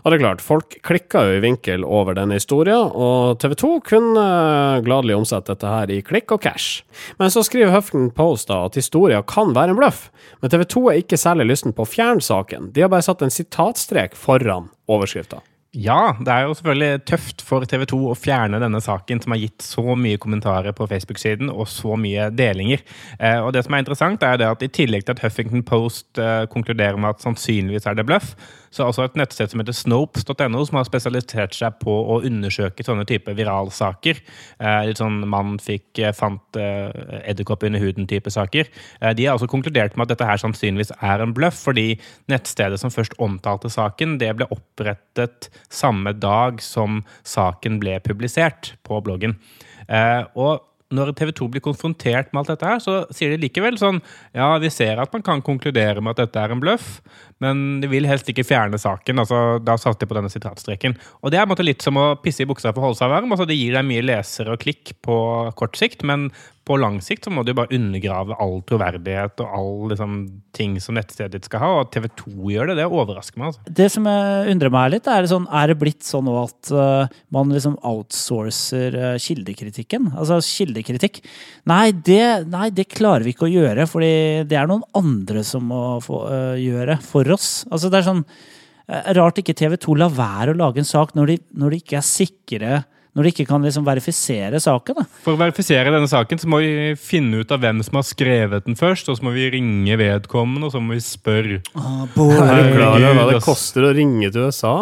Og 0.00 0.08
det 0.08 0.16
er 0.16 0.22
klart, 0.22 0.40
folk 0.40 0.78
klikka 0.80 1.26
jo 1.26 1.34
i 1.36 1.42
vinkel 1.44 1.84
over 1.84 2.16
denne 2.16 2.38
historien, 2.38 2.88
og 2.88 3.36
TV 3.42 3.52
2 3.60 3.72
kunne 3.90 4.22
eh, 4.24 4.80
gladelig 4.86 5.18
omsette 5.18 5.52
dette 5.52 5.72
her 5.74 5.92
i 5.92 5.98
klikk 6.00 6.32
og 6.38 6.40
cash. 6.46 6.86
Men 7.20 7.28
så 7.34 7.42
skriver 7.44 7.74
Huffington 7.74 8.14
Post 8.16 8.48
da 8.48 8.62
at 8.70 8.78
historien 8.80 9.26
kan 9.28 9.52
være 9.52 9.74
en 9.74 9.82
bløff, 9.82 10.06
men 10.40 10.54
TV 10.56 10.64
2 10.72 10.86
er 10.88 11.02
ikke 11.02 11.20
særlig 11.20 11.50
lysten 11.50 11.76
på 11.76 11.84
å 11.84 11.92
fjerne 11.92 12.24
saken. 12.24 12.72
De 12.72 12.86
har 12.86 12.88
bare 12.96 13.04
satt 13.04 13.20
en 13.28 13.36
sitatstrek 13.36 14.16
foran 14.16 14.70
overskrifta. 14.88 15.42
Ja, 15.74 16.14
det 16.20 16.32
er 16.32 16.46
jo 16.46 16.54
selvfølgelig 16.56 17.02
tøft 17.04 17.42
for 17.44 17.64
TV 17.68 17.82
2 17.90 17.98
å 18.08 18.14
fjerne 18.16 18.60
denne 18.62 18.80
saken, 18.80 19.20
som 19.20 19.34
har 19.34 19.42
gitt 19.42 19.64
så 19.64 19.96
mye 19.98 20.20
kommentarer 20.22 20.72
på 20.76 20.86
Facebook-siden 20.88 21.50
og 21.52 21.66
så 21.68 21.98
mye 22.00 22.30
delinger. 22.32 22.84
Eh, 23.18 23.40
og 23.42 23.52
det 23.52 23.66
som 23.66 23.76
er 23.76 23.84
interessant, 23.84 24.24
er 24.24 24.38
det 24.40 24.48
at 24.48 24.64
i 24.64 24.70
tillegg 24.72 25.04
til 25.04 25.16
at 25.16 25.24
Huffington 25.24 25.66
Post 25.66 26.22
eh, 26.22 26.46
konkluderer 26.52 26.96
med 26.96 27.12
at 27.12 27.26
sannsynligvis 27.26 27.88
er 27.90 27.98
det 27.98 28.06
bløff, 28.08 28.32
så 28.70 28.82
er 28.82 28.90
også 28.90 29.06
et 29.06 29.18
nettsted 29.18 29.52
som 29.52 29.62
heter 29.62 29.76
snopes.no, 29.76 30.62
som 30.68 30.78
har 30.78 30.88
spesialisert 30.88 31.56
seg 31.56 31.78
på 31.82 31.94
å 32.14 32.20
undersøke 32.26 32.84
sånne 32.86 33.06
type 33.08 33.32
viralsaker. 33.36 34.20
Eh, 34.60 34.80
litt 34.88 35.00
sånn 35.00 35.22
mann 35.30 35.56
fikk, 35.62 35.88
eh, 36.00 36.14
fant 36.16 36.60
eh, 36.60 36.90
edderkopp 37.22 37.66
under 37.68 37.82
huden-type 37.82 38.32
saker. 38.32 38.70
Eh, 39.00 39.16
de 39.16 39.26
har 39.26 39.38
også 39.38 39.50
konkludert 39.50 39.96
med 39.96 40.06
at 40.06 40.14
dette 40.14 40.28
her 40.28 40.42
sannsynligvis 40.42 40.94
er 41.00 41.24
en 41.24 41.34
bløff, 41.36 41.58
fordi 41.68 41.88
nettstedet 42.32 42.80
som 42.82 42.92
først 42.94 43.16
omtalte 43.22 43.72
saken, 43.72 44.18
det 44.22 44.32
ble 44.38 44.48
opprettet 44.54 45.50
samme 45.72 46.14
dag 46.16 46.62
som 46.64 47.02
saken 47.26 47.80
ble 47.82 47.98
publisert 48.04 48.74
på 48.86 49.02
bloggen. 49.04 49.38
Eh, 49.86 50.24
og 50.34 50.64
når 50.94 51.12
TV 51.18 51.32
2 51.34 51.48
blir 51.50 51.62
konfrontert 51.64 52.28
med 52.30 52.42
alt 52.42 52.52
dette 52.52 52.68
her, 52.68 52.82
så 52.82 52.96
sier 53.14 53.32
de 53.32 53.40
likevel 53.42 53.78
sånn 53.80 53.98
Ja, 54.36 54.52
vi 54.62 54.70
ser 54.70 55.00
at 55.02 55.12
man 55.14 55.24
kan 55.26 55.42
konkludere 55.42 56.02
med 56.02 56.14
at 56.14 56.26
dette 56.26 56.42
er 56.42 56.54
en 56.54 56.62
bløff, 56.62 57.00
men 57.42 57.80
de 57.82 57.90
vil 57.90 58.06
helst 58.06 58.28
ikke 58.30 58.46
fjerne 58.46 58.78
saken. 58.78 59.18
altså 59.22 59.58
Da 59.64 59.76
satte 59.80 60.04
de 60.04 60.10
på 60.10 60.18
denne 60.18 60.30
sitatstreken. 60.32 60.94
Og 61.22 61.34
det 61.34 61.40
er 61.40 61.48
måte 61.50 61.66
litt 61.66 61.82
som 61.82 61.98
å 61.98 62.12
pisse 62.22 62.44
i 62.44 62.48
buksa 62.48 62.70
for 62.70 62.84
å 62.84 62.88
holde 62.90 63.00
seg 63.00 63.10
varm. 63.12 63.32
altså 63.34 63.48
Det 63.48 63.58
gir 63.58 63.74
deg 63.74 63.88
mye 63.88 64.04
lesere 64.06 64.54
og 64.54 64.62
klikk 64.62 64.94
på 65.02 65.16
kort 65.58 65.76
sikt, 65.76 66.06
men 66.06 66.30
på 66.66 66.76
lang 66.80 66.96
sikt 67.04 67.26
så 67.26 67.30
må 67.30 67.44
du 67.46 67.52
bare 67.54 67.74
undergrave 67.76 68.34
all 68.42 68.56
troverdighet 68.66 69.42
og 69.44 69.52
all 69.54 69.68
liksom, 69.92 70.16
ting 70.56 70.74
som 70.82 70.96
nettstedet 70.98 71.36
ditt 71.36 71.46
skal 71.46 71.62
ha. 71.62 71.68
Og 71.76 71.82
at 71.84 71.92
TV 71.94 72.08
2 72.18 72.50
gjør 72.54 72.72
det, 72.72 72.78
det 72.80 72.88
overrasker 72.88 73.38
meg. 73.38 73.52
altså. 73.52 73.74
Det 73.78 73.86
som 73.94 74.08
undrer 74.08 74.72
meg 74.74 74.90
litt, 74.96 75.10
er, 75.10 75.28
sånn, 75.30 75.46
er 75.54 75.70
det 75.70 75.78
blitt 75.78 76.02
sånn 76.06 76.30
at 76.32 76.72
uh, 76.74 77.14
man 77.34 77.54
liksom 77.54 77.78
outsourcer 77.86 78.98
uh, 78.98 79.12
kildekritikken? 79.22 80.10
Altså 80.16 80.40
kildekritikk. 80.42 81.22
Nei 81.70 81.92
det, 81.94 82.48
nei, 82.50 82.68
det 82.74 82.88
klarer 82.96 83.26
vi 83.26 83.36
ikke 83.36 83.46
å 83.46 83.52
gjøre, 83.52 83.86
fordi 83.90 84.12
det 84.50 84.58
er 84.58 84.70
noen 84.70 84.84
andre 84.98 85.46
som 85.46 85.70
må 85.70 85.84
få, 86.04 86.24
uh, 86.26 86.58
gjøre 86.58 86.98
for 87.04 87.30
oss. 87.36 87.62
Altså 87.70 87.92
det 87.92 88.02
er 88.02 88.10
sånn 88.10 88.26
Rart 88.86 89.40
ikke 89.40 89.50
TV 89.58 89.72
2 89.82 89.96
lar 89.98 90.12
være 90.14 90.52
å 90.52 90.58
lage 90.60 90.78
en 90.78 90.86
sak 90.86 91.16
når 91.18 91.32
de, 91.32 91.34
når 91.58 91.72
de 91.72 91.78
ikke 91.82 91.96
er 91.98 92.04
sikre 92.06 92.76
Når 93.16 93.24
de 93.24 93.30
ikke 93.32 93.46
kan 93.48 93.64
liksom 93.64 93.86
verifisere 93.86 94.58
saken. 94.60 94.98
Da. 94.98 95.06
For 95.24 95.32
å 95.32 95.40
verifisere 95.40 95.88
denne 95.88 96.08
saken 96.10 96.40
så 96.42 96.50
må 96.52 96.60
vi 96.60 96.92
finne 97.00 97.40
ut 97.40 97.54
av 97.54 97.62
hvem 97.62 97.80
som 97.86 97.96
har 97.96 98.04
skrevet 98.04 98.66
den 98.68 98.76
først, 98.76 99.08
og 99.08 99.16
så 99.16 99.24
må 99.24 99.32
vi 99.32 99.48
ringe 99.54 99.96
vedkommende, 99.96 100.68
og 100.68 100.74
så 100.74 100.82
må 100.84 100.98
vi 100.98 101.04
spørre. 101.04 101.62
Er 101.64 102.10
du 102.12 102.74
klar 102.76 103.00
over 103.00 103.16
hva 103.16 103.26
det 103.30 103.40
koster 103.46 103.88
å 103.88 103.94
ringe 103.96 104.28
til 104.28 104.50
USA? 104.50 104.76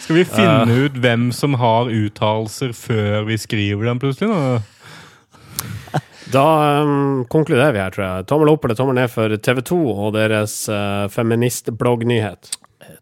Skal 0.00 0.16
vi 0.16 0.24
finne 0.26 0.78
ut 0.86 0.96
hvem 0.98 1.28
som 1.36 1.60
har 1.60 1.92
uttalelser 1.92 2.72
før 2.74 3.28
vi 3.28 3.36
skriver 3.38 3.92
dem, 3.92 4.00
plutselig? 4.00 4.32
Da? 4.32 6.00
Da 6.30 6.46
um, 6.86 7.24
konkluderer 7.28 7.74
vi 7.74 7.82
her, 7.82 7.92
tror 7.94 8.06
jeg. 8.06 8.26
Tommel 8.30 8.52
opp 8.52 8.64
eller 8.64 8.78
tommel 8.78 8.96
ned 8.96 9.10
for 9.12 9.36
TV 9.44 9.60
2 9.66 9.80
og 9.92 10.12
deres 10.16 10.56
uh, 10.72 11.04
feministbloggnyhet. 11.12 12.52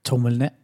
Tommel 0.08 0.40
ned. 0.42 0.56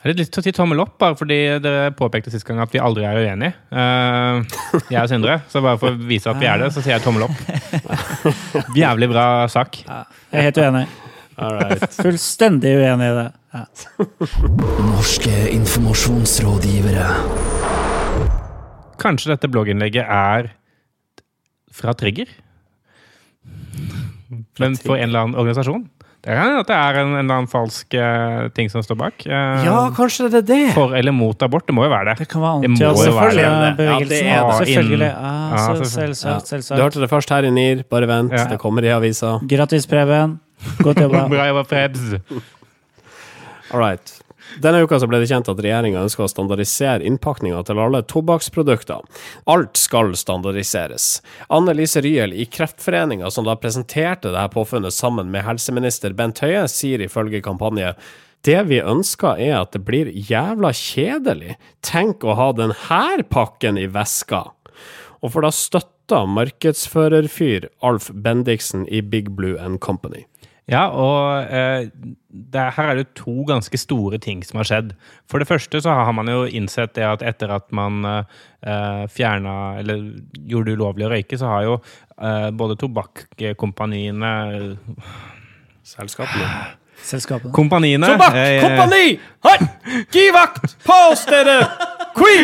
Jeg 0.00 0.06
har 0.06 0.14
litt 0.14 0.20
lyst 0.22 0.30
til 0.32 0.40
å 0.40 0.44
si 0.46 0.52
tommel 0.56 0.80
opp, 0.80 0.94
bare 0.96 1.12
fordi 1.12 1.36
dere 1.60 1.90
påpekte 1.92 2.30
sist 2.32 2.46
gang 2.48 2.62
at 2.64 2.72
vi 2.72 2.80
aldri 2.80 3.04
er 3.04 3.18
uenige. 3.20 3.52
Eh, 3.68 4.54
jeg 4.88 4.96
og 5.02 5.10
Sindre. 5.10 5.34
Så 5.52 5.60
bare 5.60 5.76
for 5.82 5.92
å 5.92 6.08
vise 6.08 6.32
at 6.32 6.40
vi 6.40 6.48
er 6.48 6.62
det, 6.62 6.70
så 6.72 6.80
sier 6.80 6.94
jeg 6.94 7.04
tommel 7.04 7.26
opp. 7.26 7.36
Jævlig 8.80 9.10
bra 9.12 9.26
sak. 9.52 9.82
Jeg 9.84 10.40
er 10.40 10.46
helt 10.46 10.60
uenig. 10.62 10.86
Right. 11.36 11.84
Fullstendig 11.98 12.72
uenig 12.80 13.10
i 13.10 13.18
det. 13.18 13.26
Ja. 13.52 13.66
Norske 14.88 15.36
informasjonsrådgivere. 15.58 17.06
Kanskje 19.04 19.34
dette 19.34 19.52
blogginnlegget 19.52 20.08
er 20.08 20.48
fra 21.76 21.92
Trigger? 21.92 22.32
Men 24.64 24.80
for 24.80 24.96
en 24.96 25.10
eller 25.10 25.26
annen 25.26 25.36
organisasjon? 25.36 25.90
Det 26.20 26.34
kan 26.36 26.42
hende 26.44 26.60
at 26.60 26.68
det 26.68 26.76
er 26.76 26.96
en, 27.00 27.12
en 27.14 27.18
eller 27.22 27.34
annen 27.38 27.48
falsk 27.48 27.94
uh, 27.96 28.48
ting 28.52 28.68
som 28.68 28.82
står 28.84 28.98
bak. 29.00 29.22
Uh, 29.24 29.62
Ja, 29.64 29.76
kanskje 29.96 30.26
det 30.28 30.42
er 30.42 30.46
det. 30.50 30.58
For 30.76 30.92
eller 30.98 31.14
mot 31.16 31.40
abort. 31.46 31.64
Det 31.66 31.72
må 31.74 31.86
jo 31.86 31.92
være 31.94 32.10
det. 32.10 32.16
Det 32.20 32.28
kan 32.28 32.42
være 32.44 32.60
Det 32.66 32.70
må 32.74 32.76
selvfølgelig. 32.76 33.46
være 33.46 33.70
det. 33.78 33.86
Ja, 33.88 33.98
det 34.04 34.20
er 34.20 34.44
det. 34.50 34.58
Selvfølgelig. 34.60 35.08
Ah, 35.16 35.54
Ja, 35.56 35.64
inn- 35.72 35.90
selvsagt. 35.94 36.34
Ja, 36.34 36.38
selvsagt. 36.52 36.76
Du 36.76 36.82
hørte 36.84 37.00
det 37.00 37.08
først 37.14 37.32
her 37.32 37.48
i 37.48 37.50
NIR. 37.56 37.82
Bare 37.90 38.06
vent, 38.10 38.32
Ja. 38.36 38.44
det 38.52 38.58
kommer 38.60 38.84
i 38.84 38.92
avisa. 38.92 39.38
Grattis, 39.48 39.86
Preben. 39.88 40.36
Godt 40.84 41.00
jobba. 41.00 41.24
Bra 41.32 41.46
jobba, 41.48 41.62
Prebz. 41.64 42.12
All 43.72 43.80
right. 43.80 44.12
Denne 44.62 44.82
uka 44.84 44.98
ble 45.06 45.20
det 45.22 45.28
kjent 45.30 45.50
at 45.52 45.60
regjeringa 45.62 46.04
ønsker 46.04 46.24
å 46.24 46.30
standardisere 46.30 47.06
innpakninga 47.06 47.62
til 47.66 47.80
alle 47.82 48.02
tobakksprodukter. 48.08 49.04
Alt 49.50 49.80
skal 49.80 50.14
standardiseres. 50.18 51.20
Anne 51.48 51.74
Lise 51.76 52.02
Ryel 52.04 52.34
i 52.34 52.46
Kreftforeninga, 52.50 53.30
som 53.30 53.46
da 53.48 53.56
presenterte 53.60 54.32
dette 54.32 54.48
påfunnet 54.54 54.94
sammen 54.96 55.30
med 55.32 55.46
helseminister 55.46 56.16
Bent 56.16 56.42
Høie, 56.44 56.66
sier 56.68 57.02
ifølge 57.04 57.42
kampanje 57.44 57.94
det 58.48 58.60
vi 58.70 58.80
ønsker 58.80 59.36
er 59.36 59.58
at 59.58 59.74
det 59.74 59.82
blir 59.84 60.08
jævla 60.08 60.72
kjedelig. 60.76 61.58
Tenk 61.84 62.24
å 62.24 62.36
ha 62.38 62.50
denne 62.56 63.24
pakken 63.28 63.78
i 63.78 63.86
veska. 63.86 64.50
og 65.20 65.32
for 65.32 65.44
da 65.44 65.50
støtta 65.52 66.24
markedsførerfyr 66.24 67.68
Alf 67.84 68.08
Bendiksen 68.10 68.86
i 68.88 69.02
Big 69.02 69.30
Blue 69.36 69.60
and 69.60 69.80
Company. 69.80 70.24
Ja, 70.70 70.84
og 70.94 71.50
eh, 71.50 71.88
det, 72.30 72.64
her 72.76 72.92
er 72.92 73.00
det 73.00 73.08
to 73.18 73.42
ganske 73.48 73.78
store 73.80 74.20
ting 74.22 74.44
som 74.46 74.60
har 74.60 74.68
skjedd. 74.68 74.92
For 75.30 75.42
det 75.42 75.48
første 75.50 75.80
så 75.82 75.96
har 75.98 76.12
man 76.14 76.30
jo 76.30 76.44
innsett 76.46 76.94
det 76.94 77.06
at 77.08 77.24
etter 77.26 77.50
at 77.56 77.66
man 77.74 78.04
eh, 78.06 79.02
fjerna 79.10 79.56
Eller 79.82 80.04
gjorde 80.46 80.70
det 80.70 80.76
ulovlig 80.78 81.08
å 81.08 81.12
røyke, 81.14 81.40
så 81.40 81.50
har 81.50 81.66
jo 81.66 81.74
eh, 82.20 82.50
både 82.54 82.78
tobakkompaniene 82.78 84.32
Selskapene. 85.90 86.46
Selskapene. 87.02 87.52
Kompaniene 87.56 88.12
Tobakk! 88.14 88.38
eh, 88.38 88.62
Kompani! 88.62 89.18
Hei! 89.48 89.58
Gi 90.12 90.28
vakt! 90.36 90.76
På 90.86 91.00
stedet! 91.18 91.64
Qui! 92.14 92.36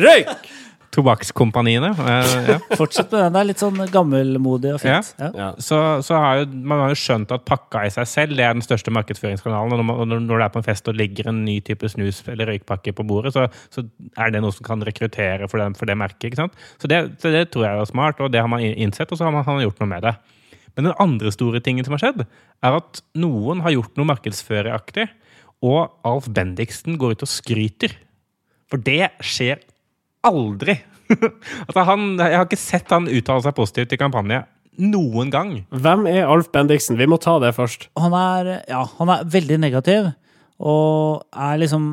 Røyk! 0.00 0.49
Tobakkskompaniene. 0.90 1.90
Eh, 1.94 2.32
ja. 2.50 2.56
Fortsett 2.80 3.12
med 3.12 3.20
den. 3.22 3.34
Det 3.34 3.40
er 3.40 3.48
litt 3.52 3.62
sånn 3.62 3.78
gammelmodig 3.94 4.72
og 4.74 4.80
fint. 4.82 5.12
Ja. 5.20 5.28
Ja. 5.38 5.48
Så, 5.62 5.78
så 6.06 6.18
har 6.18 6.40
jo, 6.40 6.48
man 6.66 6.82
har 6.82 6.94
jo 6.94 6.98
skjønt 6.98 7.30
at 7.34 7.44
pakka 7.46 7.84
i 7.86 7.92
seg 7.94 8.08
selv 8.10 8.38
det 8.38 8.46
er 8.46 8.56
den 8.56 8.64
største 8.66 8.92
markedsføringskanalen. 8.96 9.76
Og 9.76 9.82
når, 9.82 9.86
man, 9.86 10.26
når 10.26 10.42
det 10.42 10.48
er 10.48 10.54
på 10.56 10.62
en 10.62 10.66
fest 10.66 10.90
og 10.90 10.98
ligger 10.98 11.30
en 11.30 11.44
ny 11.46 11.60
type 11.66 11.92
snus 11.92 12.24
eller 12.26 12.50
røykpakke 12.50 12.94
på 12.98 13.06
bordet, 13.06 13.36
så, 13.36 13.46
så 13.70 13.86
er 14.18 14.34
det 14.34 14.42
noe 14.42 14.56
som 14.56 14.66
kan 14.66 14.82
rekruttere 14.86 15.46
for, 15.50 15.62
den, 15.62 15.78
for 15.78 15.90
det 15.90 15.98
merket. 16.00 16.32
ikke 16.32 16.42
sant? 16.42 16.58
Så 16.82 16.90
det, 16.90 17.04
så 17.22 17.30
det 17.34 17.46
tror 17.54 17.68
jeg 17.68 17.84
er 17.84 17.92
smart, 17.92 18.18
og 18.18 18.34
det 18.34 18.42
har 18.42 18.50
man 18.50 18.66
innsett, 18.66 19.10
og 19.14 19.20
så 19.20 19.28
har 19.28 19.34
man, 19.36 19.46
har 19.46 19.60
man 19.60 19.66
gjort 19.68 19.82
noe 19.84 19.92
med 19.94 20.08
det. 20.08 20.16
Men 20.74 20.90
den 20.90 20.98
andre 21.02 21.30
store 21.34 21.62
tingen 21.62 21.86
som 21.86 21.94
har 21.96 22.02
skjedd, 22.02 22.26
er 22.66 22.82
at 22.82 23.02
noen 23.18 23.62
har 23.62 23.74
gjort 23.74 23.98
noe 23.98 24.10
markedsføreraktig, 24.10 25.06
og 25.66 25.92
Alf 26.08 26.26
Bendiksen 26.32 26.96
går 26.98 27.14
ut 27.14 27.26
og 27.26 27.30
skryter. 27.30 27.94
For 28.70 28.80
det 28.82 29.10
skjer 29.22 29.60
aldri. 30.26 30.76
altså 31.66 31.84
han, 31.88 32.08
jeg 32.20 32.38
har 32.38 32.46
ikke 32.46 32.60
sett 32.60 32.92
han 32.94 33.08
uttale 33.10 33.44
seg 33.44 33.56
positivt 33.56 33.94
i 33.96 34.00
kampanje 34.00 34.44
noen 34.80 35.32
gang. 35.32 35.54
Hvem 35.74 36.06
er 36.08 36.28
Alf 36.30 36.50
Bendiksen? 36.54 36.98
Vi 36.98 37.08
må 37.10 37.18
ta 37.20 37.36
det 37.42 37.52
først. 37.56 37.88
Han, 38.00 38.14
er, 38.16 38.52
ja, 38.70 38.84
han 38.98 39.12
er 39.12 39.26
veldig 39.28 39.58
negativ, 39.60 40.12
og 40.60 41.26
er 41.34 41.60
liksom 41.60 41.90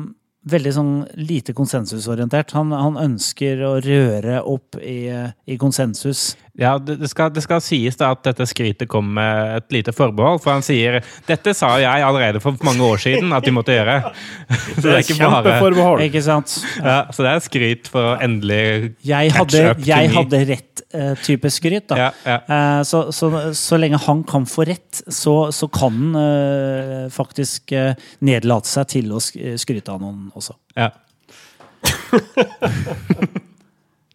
veldig 0.48 0.72
sånn 0.72 0.92
lite 1.18 1.52
konsensusorientert. 1.56 2.54
Han, 2.56 2.72
han 2.72 2.96
ønsker 3.00 3.60
å 3.66 3.74
røre 3.84 4.40
opp 4.48 4.78
i, 4.80 5.10
i 5.10 5.58
konsensus. 5.60 6.30
Ja, 6.58 6.72
det, 6.82 7.06
skal, 7.10 7.30
det 7.30 7.44
skal 7.44 7.60
sies 7.62 7.94
da 8.00 8.10
at 8.16 8.24
dette 8.26 8.42
skrytet 8.50 8.88
kom 8.90 9.12
med 9.14 9.58
et 9.60 9.76
lite 9.76 9.92
forbehold, 9.94 10.40
for 10.42 10.56
han 10.56 10.64
sier 10.66 10.98
dette 11.28 11.54
sa 11.54 11.76
jeg 11.78 12.02
allerede 12.02 12.40
for 12.42 12.58
mange 12.66 12.82
år 12.82 12.98
siden 13.04 13.30
at 13.36 13.46
de 13.46 13.52
måtte 13.54 13.76
gjøre. 13.76 14.00
Så 14.74 14.80
det 14.82 14.94
er 14.96 15.04
ikke 15.04 15.18
bare 15.20 15.38
Kjempeforbehold. 15.38 16.02
Ikke 16.08 16.22
sant? 16.26 16.56
ja, 16.82 17.00
Så 17.14 17.26
det 17.26 17.30
er 17.30 17.44
skryt 17.46 17.90
for 17.92 18.12
å 18.12 18.16
endelig 18.24 18.94
Jeg 19.06 19.30
Catch 19.34 19.38
hadde, 19.38 19.62
up 19.70 19.82
to 19.82 19.88
jeg 19.88 20.10
me. 20.10 20.16
hadde 20.18 20.42
rett 20.50 20.84
uh, 20.94 21.14
type 21.22 21.52
skryt, 21.54 21.86
da. 21.92 22.00
ja, 22.00 22.10
ja. 22.26 22.38
Uh, 22.50 22.82
så, 22.86 23.04
så, 23.14 23.30
så 23.56 23.78
lenge 23.78 24.00
han 24.08 24.24
kan 24.28 24.46
få 24.50 24.66
rett, 24.68 25.02
så, 25.06 25.36
så 25.54 25.70
kan 25.70 25.88
han 25.88 26.16
uh, 26.18 27.08
faktisk 27.12 27.72
uh, 27.76 27.92
nedlate 28.26 28.68
seg 28.70 28.90
til 28.96 29.12
å 29.14 29.20
skryte 29.22 29.94
av 29.94 30.02
noen 30.02 30.32
også. 30.38 30.58
ja. 30.78 30.90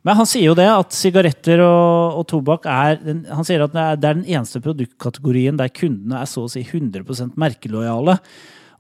Men 0.04 0.18
han 0.20 0.28
sier 0.28 0.50
jo 0.50 0.58
det, 0.58 0.68
at 0.68 0.96
sigaretter 0.96 1.62
og, 1.64 2.20
og 2.20 2.26
tobakk 2.28 2.68
er 2.68 2.98
den, 3.00 3.24
Han 3.32 3.48
sier 3.48 3.64
at 3.64 3.72
det 3.76 3.84
er, 3.84 4.00
det 4.02 4.10
er 4.10 4.18
den 4.20 4.28
eneste 4.36 4.60
produktkategorien 4.64 5.60
der 5.60 5.72
kundene 5.72 6.20
er 6.20 6.30
så 6.30 6.44
å 6.44 6.52
si 6.52 6.66
100 6.66 7.32
merkelojale. 7.40 8.18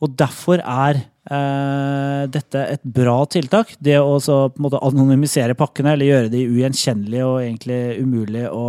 Og 0.03 0.17
derfor 0.19 0.59
er 0.59 0.99
eh, 0.99 2.23
dette 2.31 2.65
et 2.75 2.83
bra 2.83 3.21
tiltak. 3.31 3.71
Det 3.79 3.95
å 4.01 4.17
så, 4.23 4.49
på 4.51 4.59
en 4.59 4.67
måte 4.67 4.83
anonymisere 4.83 5.55
pakkene, 5.55 5.93
eller 5.95 6.11
gjøre 6.11 6.33
de 6.33 6.43
ugjenkjennelige 6.49 7.29
og 7.29 7.39
egentlig 7.45 7.79
umulig 8.03 8.43
å, 8.51 8.65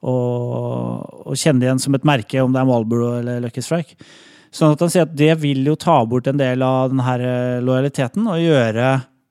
å, 0.00 0.16
å 1.28 1.36
kjenne 1.36 1.68
igjen 1.68 1.84
som 1.84 1.98
et 1.98 2.08
merke, 2.08 2.40
om 2.40 2.56
det 2.56 2.62
er 2.62 2.70
Marlboro 2.70 3.12
eller 3.18 3.44
Lucky 3.44 3.64
Strike. 3.64 3.98
Sånn 4.50 4.72
at 4.74 4.80
han 4.82 4.90
sier 4.90 5.04
at 5.04 5.12
det 5.14 5.34
vil 5.44 5.68
jo 5.68 5.76
ta 5.78 6.00
bort 6.08 6.26
en 6.32 6.40
del 6.40 6.64
av 6.64 6.88
denne 6.90 7.18
eh, 7.20 7.60
lojaliteten 7.62 8.24
og 8.24 8.40
gjøre, 8.40 8.88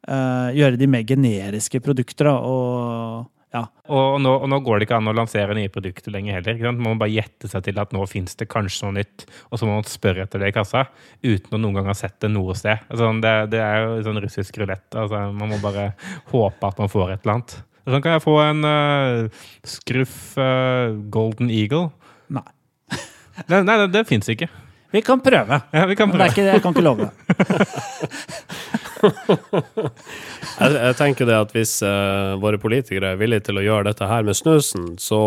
eh, 0.10 0.56
gjøre 0.60 0.80
de 0.80 0.88
mer 0.90 1.06
generiske 1.08 1.82
produkter. 1.86 2.32
Da, 2.32 2.40
og 2.42 3.30
ja, 3.50 3.64
Og, 3.90 4.20
nå, 4.22 4.30
og 4.44 4.50
nå 4.52 4.60
går 4.62 4.78
det 4.78 4.86
ikke 4.86 5.00
an 5.00 5.10
å 5.10 5.14
lansere 5.18 5.56
nye 5.58 5.72
produkter 5.74 6.14
lenger 6.14 6.38
heller. 6.38 6.58
Ikke 6.58 6.68
sant? 6.68 6.82
Man 6.84 6.94
må 6.94 7.02
bare 7.02 7.16
gjette 7.16 7.50
seg 7.50 7.64
til 7.66 7.80
at 7.82 7.96
nå 7.96 8.04
fins 8.10 8.38
det 8.38 8.46
kanskje 8.52 8.86
noe 8.86 8.98
nytt, 9.00 9.26
og 9.50 9.58
så 9.58 9.66
må 9.66 9.80
man 9.80 9.90
spørre 9.90 10.28
etter 10.28 10.44
det 10.44 10.52
i 10.52 10.56
kassa 10.56 10.86
uten 11.26 11.58
å 11.58 11.62
noen 11.62 11.80
gang 11.80 11.90
ha 11.90 11.98
sett 11.98 12.20
det 12.22 12.30
noe 12.30 12.54
sted. 12.58 12.86
Altså, 12.92 13.10
det, 13.26 13.34
det 13.56 13.64
er 13.66 13.82
jo 13.88 14.06
sånn 14.06 14.22
russisk 14.22 14.62
rulett. 14.62 14.86
Altså, 14.94 15.24
man 15.34 15.50
må 15.56 15.58
bare 15.64 15.92
håpe 16.30 16.70
at 16.70 16.84
man 16.84 16.94
får 16.94 17.16
et 17.16 17.26
eller 17.26 17.40
annet. 17.40 17.58
Sånn 17.90 18.06
kan 18.06 18.20
jeg 18.20 18.22
få 18.22 18.36
en 18.44 18.70
uh, 18.70 19.46
skruff 19.66 20.18
uh, 20.38 20.94
Golden 21.10 21.50
Eagle. 21.50 21.90
nei. 22.30 22.46
Nei, 23.50 23.62
nei 23.64 23.76
det, 23.80 23.86
det 23.96 24.02
fins 24.04 24.28
ikke. 24.30 24.50
Vi 24.92 25.00
kan 25.06 25.22
prøve. 25.24 25.62
Ja, 25.72 25.86
vi 25.88 25.96
kan 25.96 26.12
prøve. 26.12 26.20
Men 26.20 26.22
det 26.22 26.26
er 26.28 26.34
ikke 26.34 26.44
ikke, 26.44 26.54
jeg 26.58 26.64
kan 26.66 26.74
ikke 26.76 26.84
love 26.84 27.08
det. 27.08 28.89
Jeg, 30.60 30.74
jeg 30.76 30.96
tenker 31.00 31.28
det 31.30 31.36
at 31.38 31.54
hvis 31.56 31.78
uh, 31.86 32.36
våre 32.42 32.60
politikere 32.60 33.14
er 33.14 33.20
villige 33.20 33.46
til 33.48 33.60
å 33.62 33.64
gjøre 33.64 33.88
dette 33.88 34.08
her 34.10 34.26
med 34.28 34.36
snusen, 34.36 34.90
så 35.00 35.20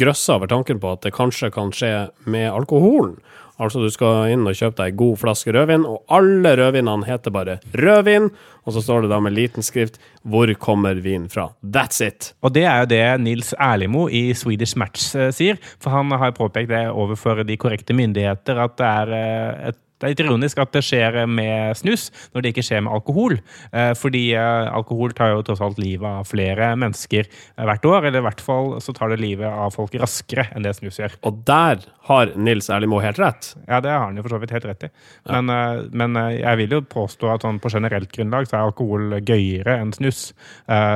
grøsser 0.00 0.38
over 0.38 0.48
tanken 0.48 0.80
på 0.80 0.94
at 0.94 1.02
det 1.04 1.12
kanskje 1.16 1.50
kan 1.52 1.72
skje 1.76 1.92
med 2.30 2.48
alkoholen. 2.48 3.18
Altså 3.58 3.82
du 3.82 3.88
skal 3.90 4.30
inn 4.30 4.46
og 4.46 4.54
kjøpe 4.54 4.78
deg 4.78 4.92
ei 4.92 4.98
god 5.00 5.18
flaske 5.18 5.52
rødvin, 5.54 5.86
og 5.88 6.04
alle 6.14 6.52
rødvinene 6.60 7.08
heter 7.08 7.34
bare 7.34 7.56
rødvin, 7.74 8.28
og 8.62 8.74
så 8.74 8.82
står 8.84 9.04
det 9.04 9.10
da 9.10 9.18
med 9.24 9.34
liten 9.34 9.66
skrift 9.66 9.98
'Hvor 10.22 10.52
kommer 10.62 10.94
vin 11.02 11.26
fra?' 11.28 11.50
That's 11.64 12.00
it! 12.04 12.34
Og 12.42 12.54
det 12.54 12.64
er 12.64 12.80
jo 12.80 12.86
det 12.86 13.20
Nils 13.20 13.54
Erlimo 13.58 14.06
i 14.08 14.32
Swedish 14.32 14.78
Match 14.78 15.14
eh, 15.16 15.32
sier. 15.32 15.58
For 15.80 15.90
han 15.90 16.10
har 16.10 16.36
påpekt 16.36 16.68
det 16.68 16.86
overfor 16.86 17.42
de 17.42 17.56
korrekte 17.56 17.94
myndigheter 17.96 18.62
at 18.62 18.76
det 18.78 18.86
er 18.86 19.12
eh, 19.18 19.68
et 19.68 19.78
det 19.98 20.06
er 20.06 20.12
litt 20.12 20.20
ironisk 20.22 20.60
at 20.62 20.70
det 20.76 20.84
skjer 20.86 21.16
med 21.26 21.74
snus, 21.78 22.06
når 22.30 22.44
det 22.44 22.52
ikke 22.52 22.62
skjer 22.68 22.84
med 22.86 22.94
alkohol. 22.94 23.34
Eh, 23.72 23.90
fordi 23.98 24.22
eh, 24.38 24.68
alkohol 24.70 25.14
tar 25.16 25.32
jo 25.32 25.40
tross 25.46 25.62
alt 25.64 25.80
livet 25.82 26.06
av 26.06 26.28
flere 26.30 26.70
mennesker 26.78 27.26
eh, 27.26 27.64
hvert 27.66 27.88
år. 27.90 28.06
Eller 28.06 28.22
i 28.22 28.26
hvert 28.28 28.44
fall 28.44 28.76
så 28.84 28.94
tar 28.94 29.10
det 29.10 29.18
livet 29.24 29.50
av 29.50 29.74
folk 29.74 29.96
raskere 29.98 30.46
enn 30.54 30.66
det 30.66 30.76
snus 30.78 31.00
gjør. 31.02 31.18
Og 31.26 31.42
der 31.48 31.82
har 32.06 32.30
Nils 32.38 32.70
Erlimo 32.70 33.02
helt 33.02 33.18
rett. 33.18 33.50
Ja, 33.66 33.82
det 33.82 33.90
har 33.90 34.06
han 34.06 34.20
jo 34.20 34.24
for 34.28 34.36
så 34.36 34.40
vidt 34.44 34.54
helt 34.54 34.70
rett 34.70 34.86
i. 34.86 34.92
Men, 35.26 35.50
ja. 35.50 35.82
men 35.90 36.22
jeg 36.36 36.62
vil 36.62 36.78
jo 36.78 36.82
påstå 36.94 37.34
at 37.34 37.44
sånn 37.44 37.58
på 37.62 37.74
generelt 37.74 38.14
grunnlag 38.14 38.46
så 38.46 38.60
er 38.60 38.68
alkohol 38.68 39.18
gøyere 39.18 39.80
enn 39.82 39.92
snus. 39.96 40.30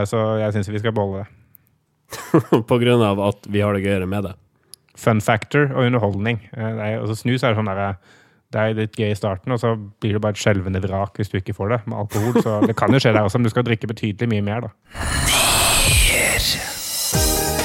Så 0.09 0.23
jeg 0.41 0.55
syns 0.55 0.71
vi 0.71 0.81
skal 0.81 0.95
beholde 0.95 1.25
det. 1.25 2.63
på 2.71 2.79
grunn 2.81 3.03
av 3.05 3.21
at 3.25 3.51
vi 3.51 3.61
har 3.65 3.75
det 3.75 3.85
gøyere 3.85 4.09
med 4.09 4.31
det. 4.31 4.35
Fun 4.99 5.21
factor 5.25 5.73
og 5.73 5.89
underholdning. 5.89 6.41
Altså 6.55 7.19
snus 7.19 7.45
er 7.45 7.59
sånn 7.59 7.69
derre 7.69 7.95
det 8.53 8.61
er 8.61 8.77
litt 8.77 8.99
gøy 8.99 9.11
i 9.11 9.19
starten, 9.19 9.55
og 9.55 9.61
så 9.61 9.75
blir 9.77 10.17
det 10.17 10.23
bare 10.25 10.37
et 10.37 10.43
skjelvende 10.43 10.83
vrak 10.85 11.17
hvis 11.19 11.33
du 11.33 11.39
ikke 11.41 11.57
får 11.57 11.75
det 11.75 11.81
med 11.87 11.99
alkohol. 12.05 12.37
Så 12.45 12.59
det 12.69 12.77
kan 12.79 12.93
jo 12.93 13.01
skje 13.03 13.15
der 13.17 13.25
også, 13.25 13.41
men 13.41 13.49
du 13.49 13.55
skal 13.55 13.67
drikke 13.67 13.91
betydelig 13.91 14.29
mye 14.29 14.45
mer, 14.45 14.69
da. 14.69 14.73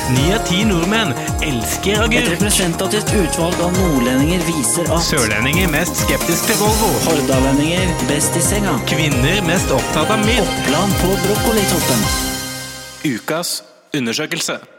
Ni 0.07 0.29
av 0.31 0.39
ti 0.47 0.61
nordmenn 0.63 1.09
elsker 1.43 2.05
Et 2.15 2.29
representativt 2.31 3.09
utvalg 3.11 3.57
av 3.65 3.73
nordlendinger 3.75 4.45
viser 4.47 4.87
at 4.87 5.03
Sørlendinger 5.03 5.67
mest 5.73 5.99
skeptisk 6.05 6.47
til 6.47 6.61
Volvo. 6.61 6.93
hordalendinger 7.09 7.91
best 8.07 8.39
i 8.39 8.45
senga. 8.45 8.77
Kvinner 8.87 9.43
mest 9.49 9.73
opptatt 9.75 10.15
av 10.15 10.23
mild. 10.23 10.47
Oppland 10.47 10.95
på 11.03 11.11
brokkolitoppen. 11.25 12.07
Ukas 13.17 13.59
undersøkelse. 13.91 14.76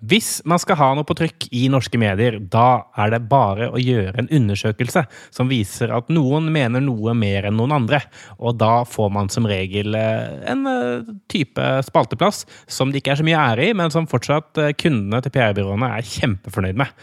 Hvis 0.00 0.38
man 0.48 0.60
skal 0.60 0.78
ha 0.80 0.88
noe 0.96 1.04
på 1.04 1.14
trykk 1.18 1.46
i 1.56 1.66
norske 1.72 1.98
medier, 2.00 2.38
da 2.40 2.86
er 3.00 3.12
det 3.12 3.20
bare 3.28 3.68
å 3.68 3.80
gjøre 3.80 4.22
en 4.22 4.30
undersøkelse 4.32 5.02
som 5.34 5.50
viser 5.50 5.92
at 5.92 6.08
noen 6.12 6.48
mener 6.52 6.80
noe 6.84 7.12
mer 7.16 7.48
enn 7.48 7.58
noen 7.60 7.74
andre. 7.76 8.00
Og 8.40 8.56
da 8.60 8.86
får 8.88 9.10
man 9.12 9.28
som 9.32 9.48
regel 9.48 9.96
eh, 9.98 10.40
en 10.50 10.64
eh, 10.70 11.10
type 11.32 11.66
spalteplass 11.86 12.46
som 12.70 12.90
det 12.92 13.02
ikke 13.02 13.14
er 13.14 13.20
så 13.20 13.28
mye 13.28 13.44
ære 13.52 13.68
i, 13.68 13.76
men 13.76 13.92
som 13.92 14.08
fortsatt 14.10 14.62
eh, 14.62 14.72
kundene 14.80 15.20
til 15.24 15.34
PR-byråene 15.36 15.92
er 15.98 16.08
kjempefornøyd 16.14 16.80
med. 16.80 16.96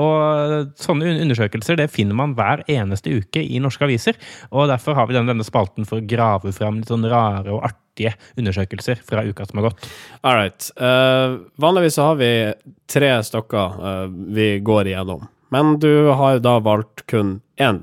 Og 0.00 0.72
sånne 0.80 1.12
undersøkelser 1.24 1.78
det 1.78 1.90
finner 1.92 2.16
man 2.16 2.32
hver 2.38 2.64
eneste 2.70 3.12
uke 3.20 3.42
i 3.42 3.60
norske 3.62 3.84
aviser. 3.84 4.16
Og 4.50 4.70
derfor 4.70 4.96
har 4.96 5.08
vi 5.08 5.18
denne 5.18 5.46
spalten 5.46 5.88
for 5.88 6.00
å 6.00 6.08
grave 6.08 6.54
fram 6.56 6.80
litt 6.80 6.90
sånn 6.90 7.06
rare 7.10 7.52
og 7.52 7.64
artige 7.66 7.89
undersøkelser 8.38 9.00
fra 9.06 9.22
uka 9.28 9.46
som 9.48 9.60
har 9.60 9.68
gått. 9.70 9.88
All 10.22 10.36
right. 10.40 10.70
Uh, 10.80 11.38
vanligvis 11.60 11.98
så 11.98 12.08
har 12.10 12.16
vi 12.20 12.30
tre 12.90 13.12
stykker 13.26 13.78
uh, 13.84 14.06
vi 14.34 14.48
går 14.64 14.90
igjennom, 14.92 15.26
men 15.54 15.76
du 15.82 15.90
har 16.16 16.38
da 16.44 16.56
valgt 16.64 17.04
kun 17.10 17.40
én 17.60 17.82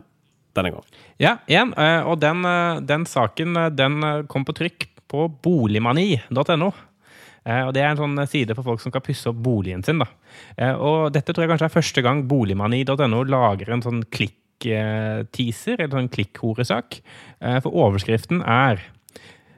denne 0.57 0.71
gangen. 0.73 0.97
Ja, 1.21 1.35
én. 1.49 1.71
uh, 1.77 2.07
Og 2.11 2.19
den, 2.21 2.43
eh, 2.45 2.79
den 2.85 3.05
saken 3.09 3.57
eh, 3.57 3.69
den 3.73 4.03
eh, 4.05 4.23
kom 4.29 4.43
på 4.45 4.53
trykk 4.57 4.85
på 5.09 5.27
boligmani.no. 5.45 6.67
Eh, 7.47 7.63
Og 7.65 7.73
Det 7.73 7.81
er 7.81 7.89
en 7.93 7.97
sånn 8.01 8.27
side 8.29 8.53
for 8.57 8.63
folk 8.67 8.81
som 8.83 8.91
skal 8.91 9.01
pusse 9.05 9.29
opp 9.31 9.37
boligen 9.45 9.81
sin. 9.85 9.97
da. 10.03 10.05
Eh, 10.57 10.73
Og 10.75 11.11
Dette 11.15 11.33
tror 11.33 11.45
jeg 11.45 11.51
kanskje 11.53 11.69
er 11.69 11.75
første 11.77 12.03
gang 12.05 12.25
boligmani.no 12.29 13.23
lager 13.25 13.71
en 13.73 13.81
sånn 13.85 14.03
klikk-teaser, 14.13 15.79
eller 15.79 15.93
sånn 15.95 16.09
klikkhoresak. 16.13 16.99
Eh, 17.41 17.59
For 17.63 17.71
overskriften 17.73 18.41
er 18.45 18.81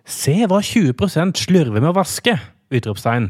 Se 0.10 0.34
hva 0.50 0.60
20% 0.66 1.38
slurver 1.46 1.80
med 1.84 1.92
å 1.92 1.98
vaske! 2.00 2.34
Utropstegn. 2.74 3.30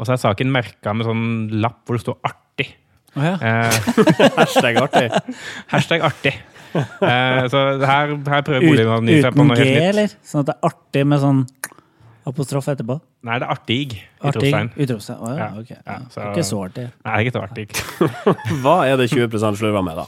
Og 0.00 0.06
så 0.08 0.14
er 0.14 0.22
saken 0.22 0.50
merka 0.52 0.94
med 0.96 1.06
sånn 1.06 1.24
lapp 1.62 1.82
hvor 1.86 1.98
det 1.98 2.02
står 2.04 2.16
'artig'. 2.26 2.72
Oh, 3.18 3.24
ja. 3.26 3.34
Eh, 3.42 3.78
Hashtag 4.38 4.78
artig. 4.80 5.10
hashtag 5.70 6.02
'artig'. 6.06 6.38
Eh, 6.74 7.44
så 7.50 7.62
her, 7.82 8.14
her 8.30 8.42
prøver 8.46 8.62
Boligen 8.66 8.92
å 8.94 9.00
ny 9.02 9.18
seg 9.20 9.34
på 9.34 9.42
uten 9.42 9.50
noe 9.50 9.58
G, 9.58 9.64
helt 9.66 9.74
nytt. 9.74 9.88
eller? 9.90 10.14
Sånn 10.22 10.44
at 10.44 10.50
det 10.50 10.54
er 10.56 10.68
artig 10.70 11.04
med 11.10 11.22
sånn 11.22 11.40
apostrof 12.30 12.68
etterpå? 12.70 12.96
Nei, 13.26 13.36
det 13.42 13.46
er 13.46 13.54
artig. 13.54 13.82
Utropstegn. 14.22 14.70
Utropstegn. 14.76 15.20
Oh, 15.26 15.34
ja, 15.36 15.48
ok. 15.58 15.70
ja, 15.78 15.98
så- 16.14 16.26
Ikke 16.30 16.46
så 16.46 16.62
artig. 16.64 16.86
Nei, 17.06 17.16
ikke 17.24 17.34
så 17.36 17.42
artig. 17.44 17.66
Hva 18.62 18.76
er 18.86 18.96
det 19.00 19.10
20% 19.10 19.58
slurver 19.60 19.84
med, 19.84 19.98
da? 20.00 20.06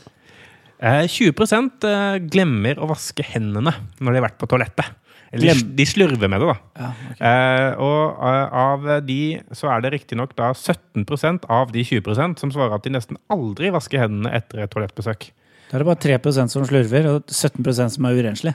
Eh, 0.82 1.06
20 1.06 1.86
eh, 1.86 2.18
glemmer 2.26 2.80
å 2.82 2.88
vaske 2.90 3.22
hendene 3.26 3.74
når 4.00 4.12
de 4.12 4.18
har 4.20 4.28
vært 4.30 4.38
på 4.40 4.48
toalettet. 4.50 4.88
Eller 5.32 5.48
de, 5.48 5.52
Glem- 5.54 5.76
de 5.78 5.84
slurver 5.88 6.28
med 6.28 6.42
det, 6.42 6.48
da. 6.50 6.56
Ja, 6.76 6.88
okay. 7.10 7.28
Eh, 7.28 7.78
og 7.80 8.24
eh, 8.28 8.56
av 8.62 8.88
de 9.08 9.20
så 9.56 9.70
er 9.72 9.84
det 9.84 9.92
riktignok 9.94 10.34
da 10.36 10.50
17% 10.52 11.46
av 11.48 11.72
de 11.72 11.84
20% 11.88 12.42
som 12.42 12.52
svarer 12.52 12.76
at 12.76 12.84
de 12.84 12.92
nesten 12.92 13.16
aldri 13.32 13.70
vasker 13.72 14.02
hendene 14.04 14.34
etter 14.36 14.60
et 14.66 14.72
toalettbesøk. 14.74 15.30
Da 15.70 15.78
er 15.78 15.84
det 15.84 15.88
bare 15.88 16.02
3% 16.20 16.52
som 16.52 16.66
slurver, 16.68 17.08
og 17.14 17.32
17% 17.32 17.94
som 17.96 18.04
er 18.10 18.18
urenslig. 18.20 18.52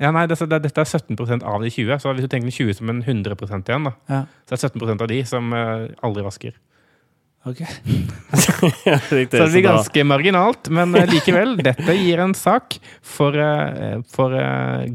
Ja, 0.00 0.10
nei, 0.16 0.24
det, 0.26 0.40
det, 0.50 0.58
Dette 0.64 0.82
er 0.82 0.88
17% 0.88 1.44
av 1.46 1.62
de 1.62 1.70
20, 1.70 2.00
så 2.02 2.14
hvis 2.16 2.26
du 2.26 2.32
tenker 2.32 2.50
20 2.56 2.78
som 2.80 2.90
en 2.90 3.02
100 3.04 3.36
igjen, 3.60 3.86
da, 3.86 3.94
Ja, 4.10 4.20
så 4.48 4.56
er 4.56 4.64
det 4.64 4.72
17% 4.82 5.04
av 5.06 5.10
de 5.12 5.20
som 5.28 5.52
eh, 5.54 5.86
aldri 6.02 6.26
vasker. 6.26 6.56
ok. 7.46 7.60
Så 8.40 8.70
det 9.12 9.28
blir 9.30 9.62
ganske 9.64 10.02
marginalt, 10.04 10.68
men 10.74 10.94
eh, 10.98 11.06
likevel. 11.10 11.54
Dette 11.62 11.94
gir 11.98 12.20
en 12.24 12.34
sak 12.34 12.80
for, 13.02 13.36
for 14.10 14.34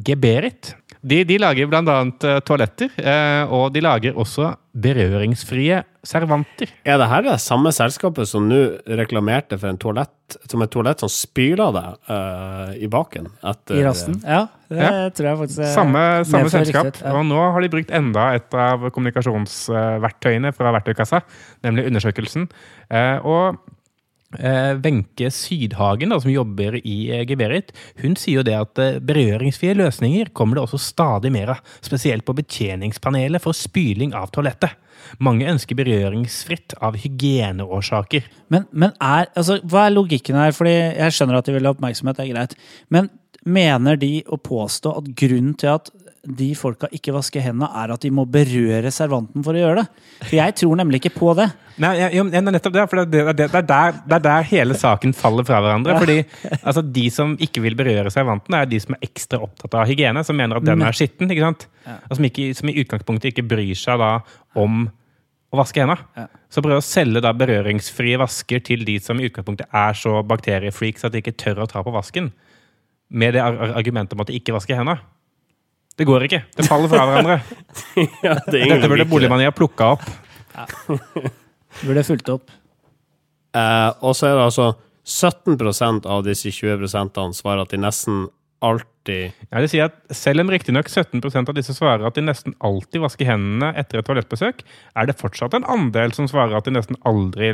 Geberit. 0.05 0.73
De, 1.05 1.19
de 1.27 1.35
lager 1.37 1.67
bl.a. 1.69 1.81
Uh, 2.01 2.39
toaletter, 2.41 2.89
eh, 2.97 3.51
og 3.53 3.67
de 3.75 3.83
lager 3.85 4.15
også 4.17 4.55
berøringsfrie 4.75 5.83
servanter. 6.05 6.71
Er 6.85 6.97
det 7.01 7.07
her 7.11 7.23
det 7.27 7.35
samme 7.43 7.69
selskapet 7.73 8.27
som 8.29 8.47
nå 8.49 8.57
reklamerte 8.99 9.57
for 9.61 9.69
en 9.71 9.77
toalett 9.81 10.11
som 10.49 10.63
et 10.65 10.71
toalett 10.73 11.03
som 11.03 11.11
spyler 11.13 11.71
deg 11.75 12.09
uh, 12.09 12.73
i 12.81 12.89
baken? 12.91 13.29
Etter, 13.45 13.77
I 13.77 13.85
rasten? 13.85 14.17
Ja, 14.25 14.47
det 14.73 14.81
Ja. 14.81 14.91
tror 15.13 15.29
jeg 15.29 15.39
faktisk 15.43 15.69
Samme, 15.75 16.03
samme 16.25 16.49
selskap. 16.49 16.89
Riktig, 16.89 17.05
ja. 17.05 17.13
Og 17.13 17.25
nå 17.29 17.37
har 17.53 17.61
de 17.61 17.71
brukt 17.77 17.93
enda 17.93 18.25
et 18.39 18.57
av 18.57 18.89
kommunikasjonsverktøyene 18.89 20.51
fra 20.57 20.73
verktøykassa, 20.75 21.21
nemlig 21.65 21.87
undersøkelsen. 21.91 22.49
Eh, 22.89 23.17
og 23.21 23.53
eh, 23.53 23.74
Wenche 24.83 25.29
Sydhagen, 25.33 26.13
da, 26.13 26.19
som 26.21 26.31
jobber 26.33 26.77
i 26.81 26.95
eh, 27.13 27.25
Geberit, 27.27 27.73
hun 28.01 28.17
sier 28.19 28.41
jo 28.41 28.45
det 28.47 28.55
at 28.57 28.81
eh, 28.81 28.99
berøringsfrie 29.03 29.75
løsninger 29.77 30.31
kommer 30.35 30.59
det 30.59 30.65
også 30.65 30.81
stadig 30.81 31.31
mer 31.35 31.55
av. 31.55 31.75
Spesielt 31.85 32.25
på 32.27 32.35
betjeningspanelet 32.37 33.43
for 33.43 33.57
spyling 33.57 34.15
av 34.17 34.31
toalettet. 34.35 34.77
Mange 35.23 35.47
ønsker 35.51 35.77
berøringsfritt 35.77 36.77
av 36.83 36.97
hygieneårsaker. 37.01 38.25
Men, 38.53 38.65
men 38.71 38.95
er, 39.03 39.29
altså, 39.35 39.59
hva 39.63 39.85
er 39.85 39.95
logikken 39.95 40.39
her? 40.39 40.55
Fordi 40.55 40.73
jeg 40.75 41.15
skjønner 41.15 41.39
at 41.39 41.49
de 41.49 41.55
vil 41.57 41.67
ha 41.67 41.75
oppmerksomhet, 41.75 42.17
det 42.17 42.25
er 42.25 42.33
greit. 42.33 42.57
Men 42.93 43.11
mener 43.45 43.99
de 44.01 44.13
å 44.25 44.39
påstå 44.41 44.95
at 44.99 45.11
grunnen 45.19 45.53
til 45.59 45.75
at 45.75 45.91
de 46.25 46.47
folka 46.57 46.89
ikke 46.95 47.13
vasker 47.15 47.43
hendene, 47.45 47.67
er 47.69 47.93
at 47.93 48.01
de 48.01 48.09
må 48.13 48.25
berøre 48.29 48.91
servanten 48.93 49.43
for 49.45 49.55
å 49.55 49.61
gjøre 49.61 49.83
det? 49.83 50.05
For 50.23 50.35
jeg 50.39 50.55
tror 50.61 50.79
nemlig 50.79 50.99
ikke 51.03 51.13
på 51.19 51.33
det. 51.37 51.47
Nei, 51.83 51.91
er 51.99 52.41
nettopp 52.45 52.73
det. 52.75 52.85
For 52.89 53.03
det, 53.05 53.21
er 53.21 53.43
er 53.45 53.65
der, 53.67 53.97
det 54.07 54.17
er 54.17 54.23
der 54.25 54.47
hele 54.49 54.77
saken 54.79 55.13
faller 55.17 55.45
fra 55.47 55.59
hverandre. 55.63 55.97
Fordi 56.01 56.17
altså, 56.61 56.81
De 56.95 57.05
som 57.13 57.33
ikke 57.41 57.63
vil 57.65 57.75
berøre 57.77 58.11
servanten, 58.13 58.55
er 58.57 58.69
de 58.69 58.79
som 58.81 58.95
er 58.95 59.07
ekstra 59.09 59.41
opptatt 59.43 59.75
av 59.81 59.89
hygiene. 59.89 60.23
Som 60.25 60.39
mener 60.39 60.57
at 60.61 60.67
den 60.67 60.81
er 60.85 60.95
skitten. 60.95 61.29
ikke 61.31 61.45
sant? 61.45 61.67
Og 62.09 62.17
som, 62.17 62.27
ikke, 62.29 62.49
som 62.57 62.71
i 62.71 62.77
utgangspunktet 62.83 63.33
ikke 63.33 63.47
bryr 63.51 63.75
seg 63.77 63.99
da 64.01 64.11
om 64.57 64.85
å 65.53 65.59
vaske 65.59 65.83
hendene. 65.83 66.27
Så 66.51 66.63
prøver 66.63 66.81
å 66.81 66.85
selge 66.85 67.21
da 67.23 67.33
berøringsfrie 67.35 68.19
vasker 68.21 68.63
til 68.65 68.85
de 68.87 68.97
som 69.03 69.19
i 69.19 69.27
utgangspunktet 69.29 69.67
er 69.75 69.97
så 69.99 70.21
bakteriefreaks 70.27 71.05
at 71.07 71.13
de 71.15 71.21
ikke 71.23 71.35
tør 71.43 71.65
å 71.65 71.69
ta 71.71 71.83
på 71.85 71.93
vasken. 71.95 72.31
Med 73.13 73.35
det 73.35 73.43
ar 73.43 73.53
ar- 73.53 73.75
argumentet 73.77 74.15
om 74.17 74.23
at 74.23 74.31
de 74.31 74.39
ikke 74.39 74.55
vasker 74.55 74.79
hendene. 74.79 74.99
Det 75.95 76.07
går 76.07 76.25
ikke. 76.27 76.41
Det 76.57 76.67
faller 76.67 76.91
fra 76.91 77.05
hverandre. 77.07 77.39
Ja, 78.25 78.35
det 78.47 78.61
er 78.61 78.73
Dette 78.75 78.89
burde. 78.91 79.07
Boligmania 79.07 79.51
plukka 79.55 79.93
opp. 79.95 80.03
Burde 81.85 82.03
fulgt 82.07 82.29
opp. 82.31 82.51
Eh, 83.55 83.91
og 84.03 84.15
så 84.15 84.29
er 84.29 84.37
det 84.37 84.45
altså 84.45 84.67
17% 85.05 86.07
av 86.11 86.23
disse 86.25 86.51
20% 86.51 87.19
svarer 87.37 87.63
at 87.63 87.71
de 87.71 87.79
nesten 87.79 88.25
alltid 88.65 89.35
Ja, 89.51 89.59
vil 89.59 89.67
sier 89.69 89.89
at 89.89 90.15
Selv 90.15 90.41
om 90.41 90.49
riktignok 90.49 90.87
17% 90.89 91.51
av 91.51 91.57
disse 91.57 91.75
svarer 91.75 92.07
at 92.07 92.15
de 92.17 92.23
nesten 92.25 92.55
alltid 92.63 93.03
vasker 93.03 93.27
hendene 93.29 93.73
etter 93.77 93.99
et 94.01 94.07
toalettbesøk, 94.07 94.63
er 94.95 95.09
det 95.09 95.19
fortsatt 95.19 95.53
en 95.53 95.67
andel 95.69 96.15
som 96.15 96.27
svarer 96.31 96.55
at 96.57 96.65
de 96.65 96.73
nesten 96.73 96.97
aldri 97.05 97.51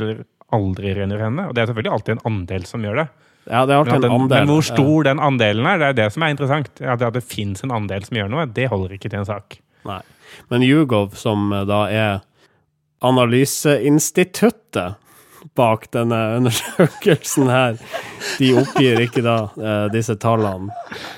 aldri 0.52 0.94
renner 0.96 1.20
hendene. 1.20 1.48
Og 1.48 1.54
det 1.56 1.62
er 1.62 1.70
selvfølgelig 1.70 1.94
alltid 1.96 2.16
en 2.16 2.26
andel 2.28 2.66
som 2.68 2.84
gjør 2.84 3.02
det. 3.02 3.06
Ja, 3.50 3.64
det 3.66 3.74
er 3.74 3.82
Men, 3.82 3.94
alltid 3.94 4.04
en 4.06 4.16
andel. 4.20 4.38
men 4.38 4.50
hvor 4.52 4.64
stor 4.66 5.06
den 5.08 5.20
andelen 5.20 5.66
er, 5.66 5.78
det 5.80 5.86
er 5.90 5.96
det 5.98 6.08
som 6.14 6.22
er 6.22 6.34
interessant. 6.34 6.68
At 6.80 7.00
det, 7.02 7.08
det 7.16 7.24
fins 7.26 7.64
en 7.66 7.74
andel 7.74 8.04
som 8.06 8.16
gjør 8.20 8.30
noe, 8.30 8.46
det 8.46 8.68
holder 8.70 8.94
ikke 8.94 9.10
til 9.10 9.18
en 9.22 9.28
sak. 9.28 9.58
Nei. 9.88 10.00
Men 10.52 10.62
Yougov, 10.62 11.16
som 11.18 11.50
eh, 11.52 11.64
da 11.68 11.80
er 11.90 12.20
analyseinstituttet 13.02 14.94
bak 15.58 15.88
denne 15.90 16.18
undersøkelsen 16.38 17.50
her, 17.50 17.78
de 18.38 18.52
oppgir 18.62 19.00
ikke 19.02 19.24
da 19.26 19.36
eh, 19.58 19.86
disse 19.92 20.14
tallene 20.22 20.70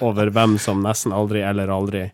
over 0.05 0.33
hvem 0.33 0.57
som 0.59 0.81
nesten 0.85 1.13
aldri 1.13 1.45
eller 1.45 1.69
aldri 1.69 2.07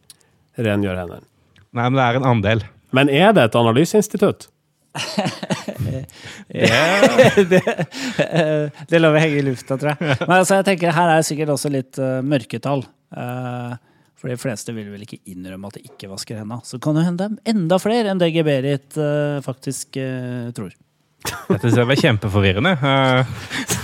rengjør 0.59 0.99
hendene. 1.05 1.27
Nei, 1.71 1.85
men 1.87 1.99
det 2.01 2.07
er 2.09 2.19
en 2.19 2.27
andel. 2.33 2.65
Men 2.91 3.13
er 3.15 3.31
det 3.37 3.45
et 3.47 3.55
analyseinstitutt? 3.61 4.49
det, 7.51 7.63
eh, 8.27 8.83
det 8.91 9.01
lar 9.01 9.15
vi 9.17 9.23
henge 9.25 9.39
i 9.41 9.47
lufta, 9.47 9.79
tror 9.81 9.95
jeg. 9.95 10.19
Men 10.27 10.37
altså, 10.41 10.61
jeg 10.61 10.69
tenker 10.73 10.97
her 10.97 11.13
er 11.13 11.23
det 11.23 11.29
sikkert 11.31 11.55
også 11.57 11.73
litt 11.73 12.01
uh, 12.03 12.19
mørketall. 12.27 12.85
Uh, 13.15 13.79
for 14.21 14.29
de 14.29 14.37
fleste 14.37 14.75
vil 14.77 14.91
vel 14.93 15.07
ikke 15.07 15.23
innrømme 15.33 15.71
at 15.71 15.79
de 15.79 15.87
ikke 15.89 16.11
vasker 16.11 16.43
hendene. 16.43 16.61
Så 16.69 16.81
kan 16.83 16.99
det 16.99 17.07
hende 17.07 17.33
enda 17.49 17.81
flere 17.81 18.13
enn 18.13 18.21
det 18.21 18.33
Geberit 18.35 19.01
uh, 19.01 19.41
faktisk 19.45 19.97
uh, 19.97 20.51
tror. 20.57 20.75
Dette 21.51 21.71
ser 21.73 21.89
jeg 21.93 22.03
kjempeforvirrende. 22.05 22.75
Eh, 22.77 23.33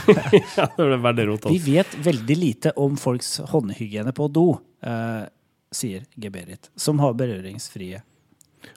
Ja, 0.57 0.69
det 0.77 0.85
ble 0.87 0.99
veldig 1.03 1.39
Vi 1.51 1.59
vet 1.65 1.97
veldig 2.05 2.37
lite 2.39 2.73
om 2.81 2.97
folks 3.01 3.41
håndhygiene 3.51 4.13
på 4.17 4.29
do, 4.33 4.47
uh, 4.87 5.25
sier 5.75 6.05
Geberit, 6.15 6.71
som 6.79 7.01
har 7.03 7.17
berøringsfrie. 7.19 8.03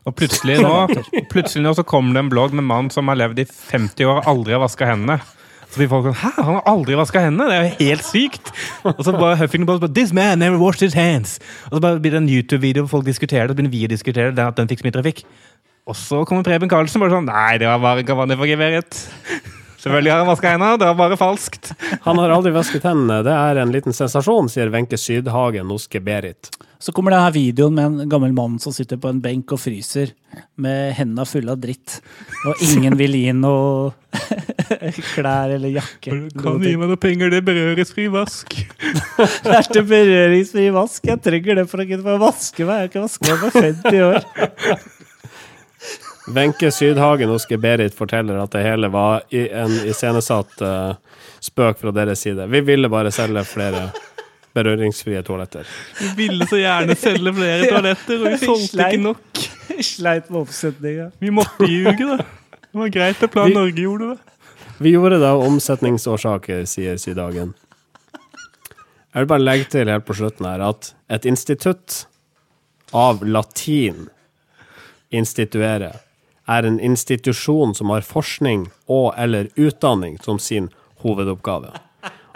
Og 0.08 0.16
plutselig 0.18 0.60
nå, 0.64 0.74
plutselig 1.34 1.66
nå 1.66 1.74
så 1.78 1.86
kommer 1.88 2.16
det 2.16 2.24
en 2.26 2.32
blogg 2.32 2.56
med 2.56 2.64
en 2.64 2.72
mann 2.72 2.94
som 2.94 3.12
har 3.12 3.20
levd 3.20 3.44
i 3.44 3.50
50 3.50 4.10
år 4.10 4.22
og 4.22 4.32
aldri 4.34 4.56
har 4.56 4.64
vaska 4.64 4.90
hendene. 4.90 5.20
Så 5.70 5.78
blir 5.78 5.90
folk 5.92 6.08
sånn 6.08 6.18
Hæ, 6.18 6.32
han 6.40 6.56
har 6.58 6.70
aldri 6.72 6.98
vaska 6.98 7.22
hendene? 7.22 7.50
Det 7.52 7.58
er 7.58 7.68
jo 7.68 7.92
helt 7.92 8.08
sykt! 8.08 8.50
Og 8.90 9.04
så 9.06 9.14
bare 9.14 9.38
Huffington 9.38 9.68
Post 9.70 9.84
bare, 9.84 9.94
This 9.94 10.14
man 10.18 10.42
never 10.42 10.58
washed 10.58 10.82
his 10.82 10.98
hands. 10.98 11.38
Og 11.70 11.78
så 11.78 11.84
bare 11.84 12.02
blir 12.02 12.16
det 12.16 12.24
en 12.24 12.32
YouTube-video 12.32 12.88
hvor 12.88 12.98
folk 12.98 13.10
diskuterer 13.10 13.46
det, 13.46 13.54
og 13.54 13.54
så 13.54 13.60
begynner 13.60 13.76
vi 13.76 13.86
å 13.86 13.92
diskutere 13.92 14.34
det, 14.34 14.48
at 14.50 14.58
den 14.58 14.72
fikk 14.72 14.82
så 14.82 14.90
mye 14.90 14.98
trafikk. 14.98 15.22
Og 15.90 15.98
så 15.98 16.24
kommer 16.30 16.46
Preben 16.46 16.70
Karlsen 16.70 17.02
bare 17.02 17.14
sånn 17.14 17.30
Nei, 17.30 17.60
det 17.62 17.70
var 17.70 17.82
bare 17.84 18.02
en 18.02 18.10
kampanje 18.10 18.38
for 18.40 18.50
Geberit. 18.50 19.04
Selvfølgelig 19.80 20.12
har 20.12 20.24
han 20.24 20.32
vaska 20.32 20.56
hendene, 20.56 20.80
det 20.82 20.90
var 20.90 20.98
bare 21.00 21.20
falskt. 21.20 21.72
Han 22.04 22.18
har 22.20 22.34
aldri 22.36 22.52
vasket 22.56 22.90
hendene. 22.90 23.22
Det 23.24 23.36
er 23.36 23.62
en 23.62 23.72
liten 23.74 23.96
sensasjon, 23.96 24.50
sier 24.52 24.74
Wenche 24.74 24.98
Sydhagen 25.00 25.70
hos 25.72 25.86
Geberit. 25.92 26.50
Så 26.80 26.94
kommer 26.96 27.12
denne 27.12 27.32
videoen 27.36 27.76
med 27.76 27.86
en 27.86 28.10
gammel 28.12 28.32
mann 28.32 28.54
som 28.64 28.72
sitter 28.72 28.96
på 29.02 29.10
en 29.12 29.18
benk 29.20 29.52
og 29.52 29.60
fryser 29.60 30.14
med 30.64 30.94
hendene 30.96 31.26
fulle 31.28 31.52
av 31.52 31.60
dritt. 31.60 31.98
Og 32.48 32.62
ingen 32.64 32.96
vil 33.00 33.18
gi 33.20 33.34
noe 33.36 33.92
klær 35.12 35.52
eller 35.58 35.74
jakke. 35.76 36.14
Kan 36.40 36.62
du 36.62 36.70
gi 36.70 36.78
meg 36.80 36.94
noe 36.94 37.02
penger? 37.02 37.34
Det 37.36 37.42
berøres 37.44 37.92
berøringsfri 37.92 38.08
vask. 38.14 38.56
Det 39.44 39.58
er 39.58 39.68
til 39.68 39.90
berøringsfri 39.92 40.70
vask. 40.78 41.12
Jeg 41.12 41.20
trenger 41.26 41.60
det 41.60 41.68
for 41.68 41.84
å 41.84 41.90
kunne 41.90 42.16
vaske 42.24 42.64
meg. 42.64 42.72
Jeg 42.72 42.86
har 42.86 42.94
ikke 42.94 43.04
vasket 43.10 43.28
meg 43.28 43.44
på 43.44 43.52
50 43.60 44.08
år. 44.08 44.24
Wenche 46.30 46.72
Sydhagen 46.72 47.30
hos 47.34 47.48
Berit 47.48 47.96
forteller 47.98 48.40
at 48.40 48.52
det 48.54 48.64
hele 48.64 48.88
var 48.94 49.24
en 49.34 49.76
iscenesatt 49.90 50.62
eh, 50.62 50.92
spøk 51.42 51.80
fra 51.82 51.92
deres 51.92 52.22
side. 52.22 52.46
Vi 52.48 52.62
ville 52.62 52.90
bare 52.92 53.12
selge 53.12 53.44
flere 53.50 53.90
berøringsfrie 54.58 55.22
toaletter. 55.24 55.68
Vi 56.00 56.10
ville 56.18 56.48
så 56.50 56.58
gjerne 56.60 56.96
selge 56.98 57.34
flere 57.38 57.70
toaletter, 57.70 58.24
og 58.24 58.34
vi 58.34 58.40
solgte 58.46 58.88
ikke 58.90 59.04
nok. 59.04 59.44
Sleit 59.86 60.30
med 60.34 60.42
oppsetninga. 60.42 61.10
Vi 61.22 61.30
måtte 61.32 61.68
ljuge, 61.70 62.08
da. 62.10 62.18
Det 62.70 62.80
var 62.82 62.90
greit 62.94 63.24
at 63.24 63.32
Plan 63.34 63.48
Vi- 63.50 63.54
Norge 63.56 63.82
gjorde 63.86 64.10
det. 64.10 64.18
Vi 64.80 64.92
gjorde 64.96 65.20
det 65.20 65.28
av 65.28 65.42
omsetningsårsaker, 65.44 66.66
sier 66.70 66.98
Sydagen. 67.02 67.54
Jeg 69.10 69.24
vil 69.24 69.30
bare 69.32 69.42
legge 69.44 69.66
til 69.74 69.90
helt 69.90 70.06
på 70.06 70.14
slutten 70.16 70.46
her 70.46 70.62
at 70.62 70.92
et 71.10 71.26
institutt 71.26 72.06
av 72.94 73.24
latin 73.26 74.08
instituere 75.12 75.92
er 76.50 76.66
en 76.66 76.80
institusjon 76.80 77.74
som 77.78 77.90
har 77.94 78.06
forskning 78.06 78.68
og 78.90 79.14
eller 79.18 79.50
utdanning 79.58 80.18
som 80.24 80.40
sin 80.42 80.70
hovedoppgave. 81.04 81.72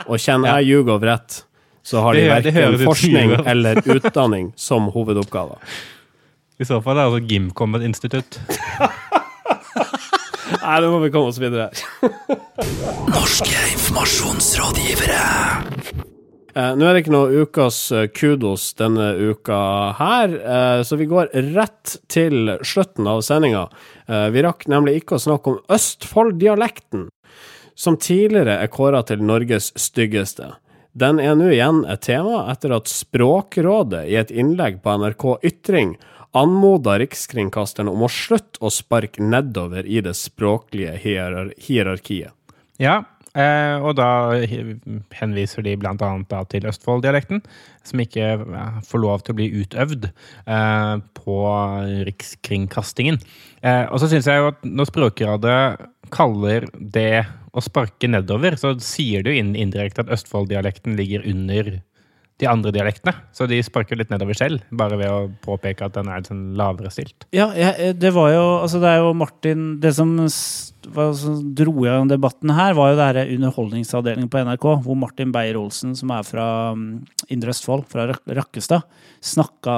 Og 0.08 0.18
kjenner 0.20 0.58
jeg 0.60 0.72
Jugov 0.74 1.04
rett, 1.06 1.44
så 1.84 2.02
har 2.06 2.16
de 2.16 2.28
verken 2.30 2.78
forskning 2.86 3.34
eller 3.46 3.82
utdanning 3.96 4.54
som 4.56 4.88
hovedoppgave. 4.94 5.60
I 6.60 6.66
så 6.66 6.80
fall 6.82 6.98
er 6.98 7.04
det 7.04 7.10
altså 7.10 7.28
Gimcom 7.28 7.76
et 7.76 7.84
institutt. 7.90 8.40
Nei, 10.64 10.80
nå 10.80 10.90
må 10.94 11.00
vi 11.04 11.10
komme 11.12 11.32
oss 11.32 11.40
videre. 11.42 11.70
Norske 13.10 13.64
informasjonsrådgivere. 13.74 15.24
Eh, 16.54 16.74
nå 16.78 16.86
er 16.86 16.94
det 16.94 17.02
ikke 17.02 17.16
noe 17.16 17.44
ukas 17.44 17.78
eh, 17.92 18.08
kudos 18.14 18.70
denne 18.78 19.10
uka 19.18 19.60
her, 19.98 20.36
eh, 20.38 20.82
så 20.86 21.00
vi 21.00 21.10
går 21.10 21.34
rett 21.56 21.96
til 22.14 22.54
slutten 22.62 23.10
av 23.10 23.24
sendinga. 23.26 23.66
Eh, 24.06 24.28
vi 24.36 24.44
rakk 24.46 24.68
nemlig 24.72 25.02
ikke 25.02 25.18
å 25.18 25.24
snakke 25.26 25.50
om 25.50 25.62
Østfold-dialekten, 25.74 27.08
som 27.74 27.98
tidligere 27.98 28.60
er 28.62 28.70
kåra 28.72 29.02
til 29.10 29.26
Norges 29.26 29.74
styggeste. 29.82 30.54
Den 30.94 31.18
er 31.18 31.34
nå 31.34 31.48
igjen 31.50 31.82
et 31.90 32.04
tema 32.06 32.44
etter 32.52 32.76
at 32.76 32.92
Språkrådet 32.92 34.04
i 34.12 34.18
et 34.20 34.30
innlegg 34.30 34.84
på 34.84 34.94
NRK 35.02 35.24
Ytring 35.50 35.96
anmoda 36.38 37.00
Rikskringkasteren 37.02 37.90
om 37.90 38.06
å 38.06 38.10
slutte 38.12 38.62
å 38.62 38.70
sparke 38.74 39.22
nedover 39.26 39.86
i 39.90 40.02
det 40.06 40.14
språklige 40.18 40.94
hierar 41.02 41.50
hierarkiet. 41.62 42.34
Ja, 42.82 43.04
eh, 43.38 43.76
og 43.82 43.96
da 44.00 44.10
henviser 45.18 45.66
de 45.66 45.76
annet 45.78 46.36
til 46.52 46.68
Østfold-dialekten, 46.70 47.42
som 47.88 48.04
ikke 48.04 48.28
eh, 48.40 48.82
får 48.88 49.04
lov 49.04 49.24
til 49.24 49.36
å 49.36 49.40
bli 49.40 49.50
utøvd 49.64 50.10
eh, 50.10 50.96
på 51.20 51.38
Rikskringkastingen. 52.10 53.22
Eh, 53.64 53.86
og 53.90 54.02
så 54.02 54.12
syns 54.12 54.30
jeg 54.30 54.42
jo 54.42 54.52
at 54.52 54.68
når 54.68 54.92
Språkradet 54.92 55.62
kaller 56.14 56.68
det 56.78 57.24
å 57.54 57.62
sparke 57.62 58.10
nedover, 58.10 58.58
så 58.58 58.74
sier 58.82 59.24
det 59.24 59.34
jo 59.34 59.42
indirekte 59.46 60.06
at 60.06 60.14
Østfold-dialekten 60.14 60.98
ligger 60.98 61.26
under 61.30 61.76
de 62.42 62.48
andre 62.50 62.74
dialektene. 62.74 63.14
Så 63.36 63.46
de 63.50 63.60
sparker 63.66 64.00
litt 64.00 64.12
nedover 64.12 64.38
selv, 64.38 64.64
bare 64.74 64.98
ved 65.00 65.12
å 65.12 65.28
påpeke 65.44 65.86
at 65.86 65.98
den 65.98 66.10
er 66.12 66.24
sånn 66.26 66.44
lavere 66.60 66.92
stilt. 66.94 67.28
Ja, 67.36 67.52
jeg, 67.58 67.96
det 68.02 68.14
var 68.16 68.32
jo 68.34 68.46
Altså, 68.64 68.80
det 68.84 68.90
er 68.90 69.02
jo 69.02 69.12
Martin 69.18 69.64
Det 69.82 69.92
som, 69.96 70.12
som 70.30 71.38
dro 71.58 71.74
i 71.86 71.94
debatten 72.10 72.54
her, 72.56 72.76
var 72.78 72.92
jo 72.92 72.98
det 73.00 73.08
her 73.10 73.34
Underholdningsavdelingen 73.36 74.32
på 74.32 74.44
NRK, 74.48 74.68
hvor 74.86 75.00
Martin 75.00 75.34
Beyer-Olsen, 75.36 75.94
som 76.00 76.14
er 76.16 76.26
fra 76.28 76.48
mm, 76.78 76.88
Indre 77.34 77.54
Østfold, 77.54 77.86
fra 77.92 78.08
Rakkestad, 78.10 78.88
snakka 79.24 79.78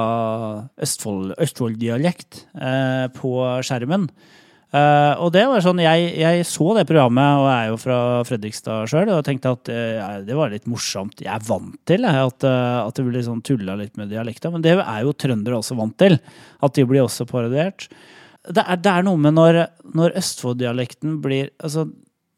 Østfold, 0.82 1.36
Østfold-dialekt 1.42 2.46
eh, 2.56 3.06
på 3.16 3.36
skjermen. 3.66 4.08
Eh, 4.76 5.12
og 5.22 5.30
det 5.34 5.44
var 5.48 5.62
sånn, 5.64 5.80
jeg, 5.84 6.08
jeg 6.20 6.46
så 6.48 6.72
det 6.76 6.86
programmet, 6.88 7.40
og 7.40 7.46
jeg 7.48 7.56
er 7.56 7.70
jo 7.70 7.78
fra 7.80 7.98
Fredrikstad 8.26 8.90
sjøl, 8.90 9.12
og 9.14 9.24
tenkte 9.26 9.52
at 9.54 9.70
uh, 9.72 10.08
det 10.26 10.36
var 10.36 10.52
litt 10.52 10.66
morsomt. 10.70 11.22
Jeg 11.22 11.32
er 11.32 11.44
vant 11.46 11.78
til 11.88 12.06
jeg, 12.06 12.32
at, 12.32 12.46
uh, 12.48 12.82
at 12.82 12.98
det 12.98 13.06
blir 13.06 13.24
sånn 13.24 13.44
tulla 13.46 13.76
litt 13.78 13.94
med 14.00 14.10
dialekta, 14.12 14.50
men 14.52 14.64
det 14.64 14.74
er 14.76 15.04
jo 15.06 15.14
trøndere 15.16 15.60
også 15.60 15.78
vant 15.78 15.96
til. 16.02 16.18
At 16.66 16.76
de 16.76 16.86
blir 16.88 17.04
også 17.04 17.28
parodiert. 17.30 17.86
Det 18.46 18.62
er, 18.62 18.82
det 18.82 18.90
er 18.92 19.06
noe 19.06 19.20
med 19.20 19.38
når, 19.38 19.62
når 19.96 20.18
Østfold-dialekten 20.20 21.20
blir 21.24 21.50
altså, 21.56 21.86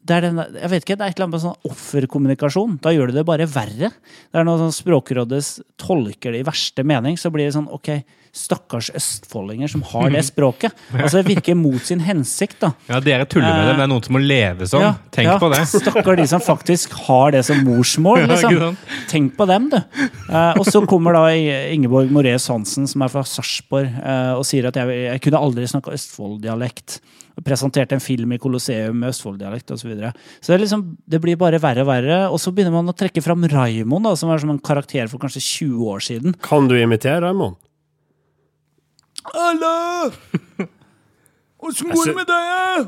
det 0.09 0.15
er 0.15 0.25
den, 0.25 0.39
jeg 0.55 0.71
vet 0.71 0.85
ikke, 0.85 0.95
det 0.97 1.05
er 1.05 1.11
et 1.11 1.17
eller 1.19 1.27
annet 1.27 1.35
med 1.35 1.43
sånn 1.43 1.69
offerkommunikasjon. 1.69 2.77
Da 2.81 2.93
gjør 2.95 3.11
det 3.11 3.19
det 3.19 3.25
bare 3.27 3.49
verre. 3.51 3.91
Det 3.91 4.39
er 4.39 4.47
når 4.47 4.63
sånn 4.63 4.77
Språkrådet 4.79 5.41
tolker 5.81 6.33
det 6.33 6.41
i 6.41 6.47
verste 6.47 6.85
mening, 6.87 7.19
så 7.19 7.29
blir 7.33 7.49
det 7.49 7.57
sånn 7.57 7.69
ok, 7.75 7.91
stakkars 8.35 8.89
østfoldinger 8.95 9.71
som 9.71 9.83
har 9.91 10.09
det 10.15 10.23
språket. 10.27 10.75
Altså 10.93 11.21
Det 11.21 11.35
virker 11.35 11.57
mot 11.57 11.81
sin 11.85 12.03
hensikt, 12.05 12.59
da. 12.63 12.71
Ja, 12.89 13.01
dere 13.03 13.27
tuller 13.29 13.49
med 13.49 13.67
det, 13.67 13.75
men 13.75 13.81
det 13.81 13.87
er 13.87 13.91
noen 13.93 14.05
som 14.05 14.17
må 14.17 14.23
leve 14.23 14.69
sånn. 14.69 14.85
Ja, 14.85 14.93
Tenk 15.15 15.31
ja. 15.31 15.37
på 15.41 15.51
det. 15.53 15.61
Stakkar 15.73 16.19
de 16.19 16.27
som 16.29 16.43
faktisk 16.43 16.95
har 17.07 17.35
det 17.35 17.43
som 17.47 17.61
morsmål, 17.67 18.25
liksom. 18.31 18.77
Tenk 19.11 19.37
på 19.39 19.47
dem, 19.49 19.69
du. 19.73 19.79
Eh, 19.79 20.59
og 20.59 20.65
så 20.67 20.83
kommer 20.89 21.17
da 21.17 21.27
Ingeborg 21.33 22.11
Moreus 22.13 22.49
Hansen, 22.51 22.89
som 22.89 23.05
er 23.05 23.13
fra 23.13 23.25
Sarpsborg, 23.27 23.89
eh, 24.01 24.33
og 24.37 24.45
sier 24.47 24.69
at 24.69 24.77
jeg, 24.79 24.99
jeg 25.07 25.23
kunne 25.25 25.41
aldri 25.49 25.69
snakka 25.69 25.95
Østfold-dialekt. 25.95 26.99
Presenterte 27.45 27.95
en 27.95 28.03
film 28.03 28.33
i 28.35 28.39
Colosseum 28.41 28.97
med 28.99 29.13
Østfold-dialekt 29.13 29.71
osv. 29.71 29.85
Så, 29.85 29.87
videre. 29.87 30.11
så 30.41 30.51
det, 30.51 30.57
er 30.57 30.63
liksom, 30.65 30.83
det 31.07 31.21
blir 31.23 31.39
bare 31.39 31.61
verre 31.63 31.85
og 31.85 31.89
verre. 31.89 32.19
Og 32.27 32.41
så 32.41 32.51
begynner 32.51 32.75
man 32.75 32.91
å 32.91 32.97
trekke 32.97 33.23
fram 33.23 33.47
Raimond, 33.47 34.09
da, 34.09 34.13
som 34.19 34.31
er 34.33 34.43
som 34.43 34.51
en 34.51 34.59
karakter 34.59 35.07
for 35.11 35.21
kanskje 35.23 35.45
20 35.45 35.87
år 35.93 36.03
siden. 36.03 36.35
Kan 36.43 36.67
du 36.67 36.75
imitere 36.77 37.23
Raymond? 37.23 37.55
Hallo! 39.33 40.11
Åssen 41.59 41.91
går 41.91 42.05
det 42.09 42.15
med 42.17 42.29
deg? 42.29 42.87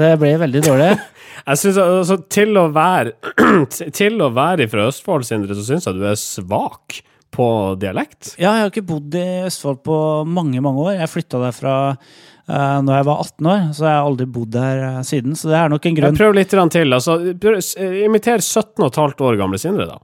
Det 0.00 0.12
ble 0.20 0.32
veldig 0.40 0.62
dårlig. 0.66 0.88
Jeg 1.46 1.60
synes, 1.60 1.76
altså, 1.78 2.16
til, 2.32 2.56
å 2.58 2.64
være, 2.74 3.12
til 4.00 4.16
å 4.24 4.30
være 4.34 4.66
fra 4.72 4.86
Østfold, 4.90 5.26
Sindre, 5.28 5.54
så 5.54 5.62
syns 5.66 5.84
jeg 5.86 5.94
du 5.94 6.02
er 6.08 6.16
svak 6.18 6.96
på 7.36 7.46
dialekt. 7.78 8.32
Ja, 8.40 8.54
jeg 8.56 8.64
har 8.64 8.72
ikke 8.72 8.82
bodd 8.88 9.14
i 9.14 9.22
Østfold 9.46 9.78
på 9.86 9.98
mange, 10.26 10.58
mange 10.64 10.82
år. 10.88 10.96
Jeg 10.96 11.10
flytta 11.12 11.38
derfra 11.44 11.74
uh, 11.92 12.78
når 12.82 12.90
jeg 12.96 13.06
var 13.10 13.22
18 13.28 13.50
år, 13.52 13.62
så 13.78 13.86
jeg 13.86 13.92
har 13.92 14.08
aldri 14.08 14.26
bodd 14.38 14.50
der 14.56 14.82
eh, 14.88 14.98
siden. 15.06 15.36
Så 15.38 15.52
det 15.52 15.58
er 15.60 15.70
nok 15.70 15.86
en 15.86 15.94
Jeg 15.94 16.00
grunn. 16.00 16.18
Prøv 16.18 16.34
litt 16.40 16.56
til. 16.74 16.96
Altså, 16.98 17.18
prøv, 17.44 17.60
s- 17.62 17.76
imiter 18.08 18.42
17,5 18.42 19.22
år 19.28 19.38
gamle 19.44 19.60
Sindre, 19.62 19.86
da. 19.92 20.00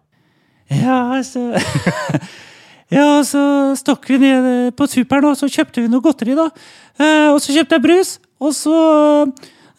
Ja, 0.78 1.00
så 1.26 1.48
Ja, 2.92 3.22
så 3.24 3.42
stakk 3.78 4.08
vi 4.10 4.18
ned 4.20 4.48
eh, 4.50 4.72
på 4.76 4.86
superen, 4.90 5.30
og 5.30 5.38
så 5.38 5.48
kjøpte 5.50 5.80
vi 5.80 5.90
noe 5.90 6.04
godteri, 6.04 6.36
da. 6.36 6.50
Eh, 7.00 7.28
og 7.32 7.40
så 7.40 7.54
kjøpte 7.56 7.78
jeg 7.78 7.84
brus, 7.86 8.10
og 8.42 8.52
så 8.56 8.78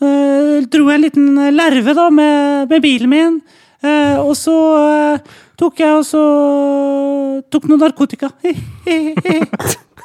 eh, 0.02 0.64
dro 0.66 0.88
jeg 0.90 0.98
en 0.98 1.06
liten 1.06 1.28
lerve, 1.54 1.94
da, 1.98 2.08
med, 2.14 2.70
med 2.72 2.84
bilen 2.84 3.12
min. 3.14 3.42
Eh, 3.84 4.18
og 4.18 4.34
så 4.40 4.56
eh, 4.80 5.36
tok 5.60 5.84
jeg 5.84 6.00
og 6.00 6.06
så 6.08 6.24
tok 7.54 7.70
noe 7.70 7.82
narkotika. 7.82 8.32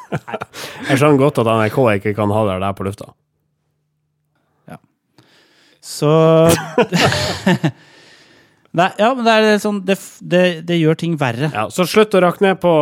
Jeg 0.08 0.96
skjønner 0.96 1.18
godt 1.20 1.42
at 1.42 1.48
NRK 1.52 1.76
ikke 1.98 2.14
kan 2.16 2.30
ha 2.32 2.40
det 2.48 2.54
der 2.62 2.76
på 2.76 2.86
lufta. 2.86 3.10
Så 5.88 6.08
Nei, 8.78 8.88
ja, 9.00 9.10
men 9.16 9.26
det 9.26 9.32
er 9.34 9.60
sånn 9.62 9.80
Det, 9.86 9.96
det, 10.22 10.42
det 10.68 10.76
gjør 10.78 10.98
ting 11.00 11.16
verre. 11.18 11.50
Ja, 11.50 11.66
så 11.74 11.86
slutt 11.88 12.14
å 12.14 12.22
rakke 12.22 12.44
ned 12.44 12.60
på, 12.62 12.72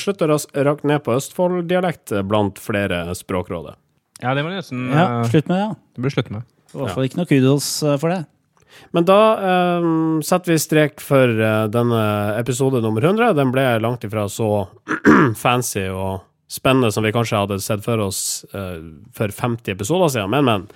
slutt 0.00 0.24
å 0.24 0.30
rakke 0.32 0.88
ned 0.90 1.04
på 1.06 1.14
Østfold-dialekt 1.14 2.14
blant 2.26 2.58
flere 2.62 3.04
Språkrådet. 3.14 3.76
Ja, 4.24 4.32
det 4.34 4.42
må 4.42 4.50
du 4.50 4.56
nesten 4.58 4.88
Ja, 4.90 5.20
eh, 5.20 5.28
slutt 5.30 5.50
med 5.50 5.58
det. 5.60 5.66
ja. 5.68 5.74
det 5.94 6.06
blir 6.06 6.14
slutt 6.16 6.32
med. 6.34 6.48
I 6.74 6.80
hvert 6.80 6.96
fall 6.96 7.06
ikke 7.08 7.20
noe 7.20 7.30
kudos 7.30 7.68
eh, 7.86 7.98
for 8.02 8.12
det. 8.12 8.24
Men 8.92 9.06
da 9.08 9.18
um, 9.80 10.18
setter 10.24 10.52
vi 10.52 10.58
strek 10.60 11.00
for 11.00 11.30
uh, 11.40 11.64
denne 11.72 12.00
episode 12.36 12.82
nummer 12.84 13.04
100. 13.04 13.30
Den 13.38 13.52
ble 13.54 13.64
langt 13.80 14.04
ifra 14.04 14.26
så 14.28 14.66
fancy 15.44 15.86
og 15.88 16.26
spennende 16.52 16.90
som 16.92 17.06
vi 17.06 17.14
kanskje 17.14 17.40
hadde 17.40 17.56
sett 17.64 17.84
for 17.86 18.02
oss 18.04 18.20
uh, 18.52 18.76
for 19.16 19.32
50 19.32 19.72
episoder 19.72 20.12
siden, 20.12 20.34
men, 20.34 20.44
men. 20.50 20.66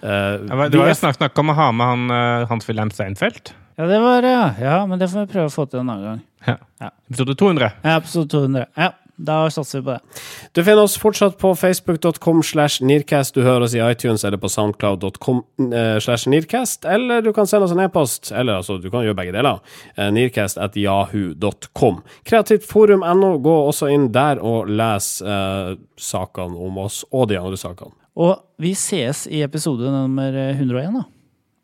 Uh, 0.00 0.38
Ja, 0.46 0.68
Det 0.70 0.78
var 0.78 0.92
jo 0.92 1.00
snakk, 1.00 1.18
snakk 1.18 1.42
om 1.42 1.50
å 1.52 1.58
ha 1.58 1.66
med 1.74 1.90
han 1.90 2.06
uh, 2.14 2.46
Hans-Wilhelm 2.52 2.92
Steinfeld. 2.94 3.50
Ja, 3.80 3.86
det 3.86 3.98
var 4.00 4.22
ja. 4.22 4.54
ja, 4.60 4.86
men 4.86 4.98
det 4.98 5.06
får 5.08 5.22
vi 5.24 5.32
prøve 5.32 5.48
å 5.48 5.52
få 5.54 5.64
til 5.64 5.80
en 5.80 5.88
annen 5.88 6.02
gang. 6.04 6.18
Ja. 6.44 6.54
Ja. 6.82 6.88
Episode 7.08 7.32
200. 7.40 7.68
Ja, 7.80 7.92
episode 7.96 8.28
200. 8.28 8.64
Ja, 8.76 8.88
da 9.16 9.36
satser 9.48 9.78
vi 9.80 9.84
på 9.86 9.94
det. 9.94 10.18
Du 10.52 10.58
finner 10.66 10.82
oss 10.82 10.98
fortsatt 11.00 11.38
på 11.40 11.54
facebook.com 11.56 12.42
slash 12.44 12.82
nearcast. 12.84 13.32
Du 13.32 13.40
hører 13.40 13.64
oss 13.64 13.72
i 13.72 13.80
iTunes 13.80 14.24
eller 14.28 14.36
på 14.42 14.50
soundcloud.com 14.52 15.40
eh, 15.72 15.96
slash 15.96 16.28
nearcast. 16.28 16.84
Eller 16.84 17.24
du 17.24 17.32
kan 17.32 17.48
sende 17.48 17.70
oss 17.70 17.72
en 17.72 17.80
e-post. 17.80 18.28
Eller 18.36 18.58
altså, 18.60 18.76
du 18.76 18.90
kan 18.92 19.06
gjøre 19.06 19.16
begge 19.16 19.32
deler. 19.38 19.62
Eh, 19.94 20.10
nearcast 20.12 20.60
at 20.60 20.76
yahoo.com. 20.76 22.02
Kreativt 22.28 22.66
forum 22.68 23.06
NO, 23.16 23.30
Gå 23.40 23.54
også 23.70 23.88
inn 23.94 24.10
der 24.12 24.42
og 24.44 24.68
les 24.68 25.08
eh, 25.24 25.70
sakene 25.96 26.60
om 26.68 26.82
oss 26.84 27.00
og 27.08 27.30
de 27.32 27.40
andre 27.40 27.56
sakene. 27.56 27.96
Og 28.20 28.36
vi 28.60 28.74
ses 28.76 29.24
i 29.32 29.40
episode 29.46 29.88
nummer 29.88 30.36
101, 30.50 31.00
da. 31.00 31.06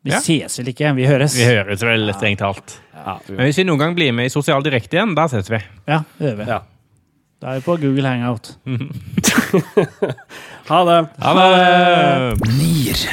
Vi 0.07 0.13
Ja. 0.15 0.21
ses 0.23 0.55
vel 0.61 0.69
ikke, 0.71 0.93
vi 0.95 1.05
høres. 1.09 1.35
Vi 1.35 1.43
høres 1.49 1.81
vel 1.83 2.07
strengt 2.15 2.39
talt. 2.39 2.77
Ja, 2.95 3.17
Men 3.29 3.45
hvis 3.49 3.57
vi 3.59 3.63
noen 3.67 3.79
gang 3.81 3.95
blir 3.95 4.13
med 4.15 4.25
i 4.29 4.33
Sosial 4.33 4.63
Direkte 4.65 4.97
igjen, 4.97 5.13
da 5.15 5.27
ses 5.31 5.49
vi. 5.51 5.59
Ja, 5.87 6.01
det 6.19 6.31
gjør 6.31 6.37
vi. 6.41 6.47
ja. 6.51 6.59
Da 7.41 7.51
er 7.53 7.59
vi 7.59 7.65
på 7.67 7.75
Google 7.81 8.07
Hangout. 8.09 8.53
Ha 10.67 10.79
det. 10.83 10.95
Ha 11.23 11.31
det! 11.37 12.47
NIR. 12.57 13.03